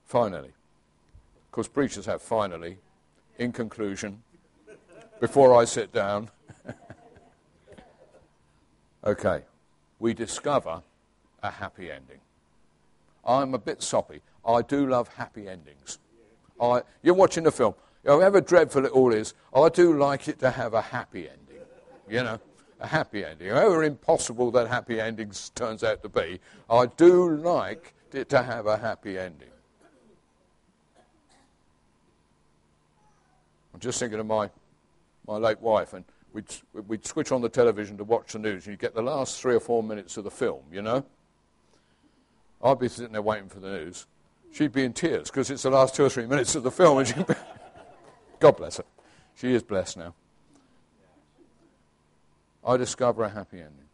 Finally. 0.08 0.48
Of 0.48 1.52
course, 1.52 1.68
preachers 1.68 2.06
have 2.06 2.22
finally, 2.22 2.78
in 3.38 3.52
conclusion, 3.52 4.22
before 5.20 5.54
I 5.54 5.66
sit 5.66 5.92
down. 5.92 6.30
okay, 9.04 9.42
we 9.98 10.14
discover 10.14 10.82
a 11.42 11.50
happy 11.50 11.90
ending. 11.90 12.20
I'm 13.22 13.52
a 13.52 13.58
bit 13.58 13.82
soppy. 13.82 14.22
I 14.46 14.62
do 14.62 14.88
love 14.88 15.08
happy 15.08 15.46
endings. 15.46 15.98
I, 16.58 16.82
you're 17.02 17.14
watching 17.14 17.44
the 17.44 17.52
film. 17.52 17.74
However 18.06 18.40
dreadful 18.40 18.86
it 18.86 18.92
all 18.92 19.12
is, 19.12 19.34
I 19.54 19.68
do 19.68 19.92
like 19.92 20.26
it 20.26 20.38
to 20.38 20.50
have 20.50 20.72
a 20.72 20.80
happy 20.80 21.28
ending. 21.28 21.66
You 22.08 22.24
know, 22.24 22.40
a 22.80 22.86
happy 22.86 23.26
ending. 23.26 23.50
However 23.50 23.84
impossible 23.84 24.50
that 24.52 24.68
happy 24.68 25.02
ending 25.02 25.32
turns 25.54 25.84
out 25.84 26.02
to 26.02 26.08
be, 26.08 26.40
I 26.70 26.86
do 26.86 27.36
like 27.36 27.92
it 28.14 28.30
to 28.30 28.42
have 28.42 28.66
a 28.66 28.78
happy 28.78 29.18
ending. 29.18 29.50
I'm 33.78 33.80
just 33.80 34.00
thinking 34.00 34.18
of 34.18 34.26
my, 34.26 34.50
my 35.24 35.36
late 35.36 35.60
wife, 35.60 35.92
and 35.92 36.04
we'd, 36.32 36.46
we'd 36.88 37.06
switch 37.06 37.30
on 37.30 37.42
the 37.42 37.48
television 37.48 37.96
to 37.98 38.02
watch 38.02 38.32
the 38.32 38.40
news, 38.40 38.66
and 38.66 38.72
you'd 38.72 38.80
get 38.80 38.92
the 38.92 39.02
last 39.02 39.40
three 39.40 39.54
or 39.54 39.60
four 39.60 39.84
minutes 39.84 40.16
of 40.16 40.24
the 40.24 40.32
film, 40.32 40.62
you 40.72 40.82
know? 40.82 41.04
I'd 42.60 42.80
be 42.80 42.88
sitting 42.88 43.12
there 43.12 43.22
waiting 43.22 43.48
for 43.48 43.60
the 43.60 43.68
news. 43.68 44.08
She'd 44.50 44.72
be 44.72 44.82
in 44.82 44.94
tears 44.94 45.30
because 45.30 45.48
it's 45.48 45.62
the 45.62 45.70
last 45.70 45.94
two 45.94 46.04
or 46.04 46.10
three 46.10 46.26
minutes 46.26 46.56
of 46.56 46.64
the 46.64 46.72
film. 46.72 46.98
And 46.98 47.24
be, 47.24 47.34
God 48.40 48.56
bless 48.56 48.78
her. 48.78 48.84
She 49.36 49.54
is 49.54 49.62
blessed 49.62 49.98
now. 49.98 50.12
I 52.66 52.76
discover 52.78 53.22
a 53.22 53.28
happy 53.28 53.58
ending. 53.58 53.86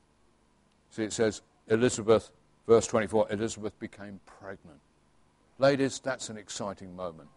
See, 0.93 1.03
it 1.03 1.13
says 1.13 1.43
Elizabeth 1.69 2.31
Verse 2.67 2.87
24 2.87 3.33
Elizabeth 3.33 3.79
became 3.79 4.21
pregnant. 4.25 4.81
Ladies, 5.59 6.01
that's 6.03 6.31
an 6.31 6.39
exciting 6.39 6.97
moment. 6.97 7.29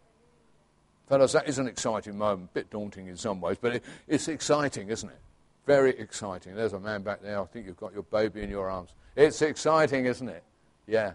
Fellows, 1.07 1.31
that 1.33 1.47
is 1.47 1.57
an 1.57 1.67
exciting 1.67 2.17
moment. 2.17 2.49
A 2.51 2.53
bit 2.53 2.69
daunting 2.69 3.07
in 3.07 3.15
some 3.15 3.39
ways, 3.39 3.57
but 3.59 3.75
it, 3.75 3.83
it's 4.07 4.27
exciting, 4.27 4.89
isn't 4.89 5.09
it? 5.09 5.19
Very 5.65 5.97
exciting. 5.97 6.55
There's 6.55 6.73
a 6.73 6.79
man 6.79 7.01
back 7.01 7.21
there. 7.21 7.41
I 7.41 7.45
think 7.45 7.65
you've 7.65 7.77
got 7.77 7.93
your 7.93 8.03
baby 8.03 8.41
in 8.41 8.49
your 8.49 8.69
arms. 8.69 8.89
It's 9.15 9.41
exciting, 9.41 10.05
isn't 10.05 10.27
it? 10.27 10.43
Yeah, 10.85 11.13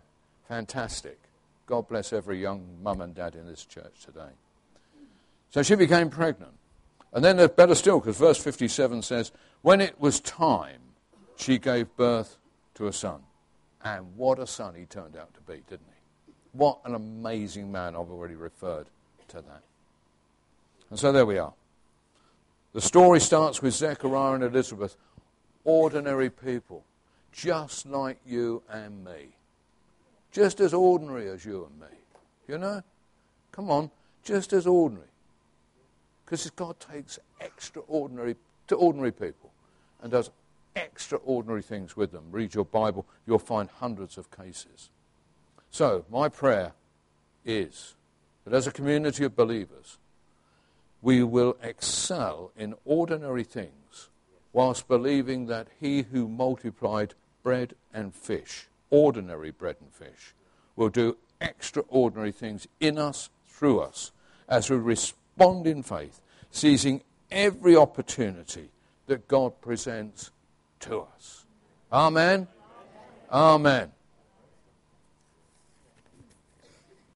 fantastic. 0.49 1.18
God 1.66 1.88
bless 1.88 2.12
every 2.12 2.40
young 2.40 2.66
mum 2.82 3.01
and 3.01 3.14
dad 3.14 3.34
in 3.34 3.47
this 3.47 3.64
church 3.64 4.05
today. 4.05 4.30
So 5.51 5.62
she 5.62 5.74
became 5.74 6.11
pregnant. 6.11 6.53
And 7.12 7.24
then 7.24 7.36
there's 7.36 7.51
better 7.51 7.74
still, 7.74 8.01
because 8.01 8.16
verse 8.16 8.38
57 8.38 9.03
says, 9.03 9.32
When 9.61 9.80
it 9.80 10.01
was 10.01 10.20
time, 10.20 10.80
she 11.36 11.59
gave 11.59 11.95
birth 11.97 12.38
to 12.74 12.86
a 12.86 12.93
son. 12.93 13.20
And 13.84 14.16
what 14.16 14.38
a 14.38 14.47
son 14.47 14.74
he 14.74 14.86
turned 14.86 15.16
out 15.16 15.34
to 15.34 15.40
be, 15.40 15.62
didn't 15.68 15.86
he? 15.88 16.32
What 16.53 16.80
an 16.84 16.95
amazing 16.95 17.70
man. 17.70 17.95
I've 17.95 18.11
already 18.11 18.34
referred 18.34 18.86
to 19.28 19.36
that. 19.36 19.62
And 20.93 20.99
so 20.99 21.11
there 21.11 21.24
we 21.24 21.38
are. 21.38 21.55
The 22.74 22.82
story 22.82 23.18
starts 23.18 23.62
with 23.62 23.72
Zechariah 23.72 24.34
and 24.34 24.45
Elizabeth, 24.45 24.99
ordinary 25.64 26.28
people, 26.28 26.84
just 27.32 27.86
like 27.86 28.18
you 28.26 28.62
and 28.70 29.03
me. 29.03 29.28
Just 30.32 30.61
as 30.61 30.74
ordinary 30.74 31.30
as 31.30 31.47
you 31.47 31.64
and 31.64 31.80
me. 31.80 31.97
You 32.47 32.59
know? 32.59 32.82
Come 33.53 33.70
on, 33.70 33.90
just 34.22 34.53
as 34.53 34.66
ordinary. 34.66 35.09
Because 36.26 36.51
God 36.51 36.78
takes 36.78 37.18
extraordinary 37.40 38.36
to 38.66 38.74
ordinary 38.74 39.12
people 39.12 39.51
and 40.03 40.12
does 40.12 40.30
extraordinary 40.76 41.62
things 41.62 41.97
with 41.97 42.12
them. 42.12 42.24
Read 42.30 42.55
your 42.55 42.66
Bible, 42.66 43.07
you'll 43.26 43.38
find 43.38 43.70
hundreds 43.70 44.18
of 44.18 44.30
cases. 44.30 44.90
So, 45.70 46.05
my 46.11 46.28
prayer 46.28 46.72
is 47.47 47.95
that 48.45 48.53
as 48.53 48.66
a 48.66 48.70
community 48.70 49.24
of 49.24 49.34
believers, 49.34 49.97
we 51.03 51.22
will 51.22 51.57
excel 51.62 52.53
in 52.57 52.74
ordinary 52.84 53.44
things 53.44 54.09
whilst 54.53 54.86
believing 54.86 55.46
that 55.46 55.66
he 55.80 56.03
who 56.03 56.28
multiplied 56.28 57.14
bread 57.42 57.74
and 57.92 58.14
fish, 58.14 58.68
ordinary 58.90 59.50
bread 59.50 59.76
and 59.80 59.92
fish, 59.92 60.34
will 60.76 60.88
do 60.88 61.16
extraordinary 61.40 62.32
things 62.32 62.68
in 62.78 62.96
us, 62.98 63.28
through 63.46 63.80
us, 63.80 64.12
as 64.48 64.70
we 64.70 64.76
respond 64.76 65.66
in 65.66 65.82
faith, 65.82 66.20
seizing 66.50 67.03
every 67.30 67.74
opportunity 67.74 68.70
that 69.07 69.26
God 69.26 69.61
presents 69.61 70.30
to 70.80 71.00
us. 71.00 71.46
Amen. 71.92 72.46
Amen. 73.30 73.90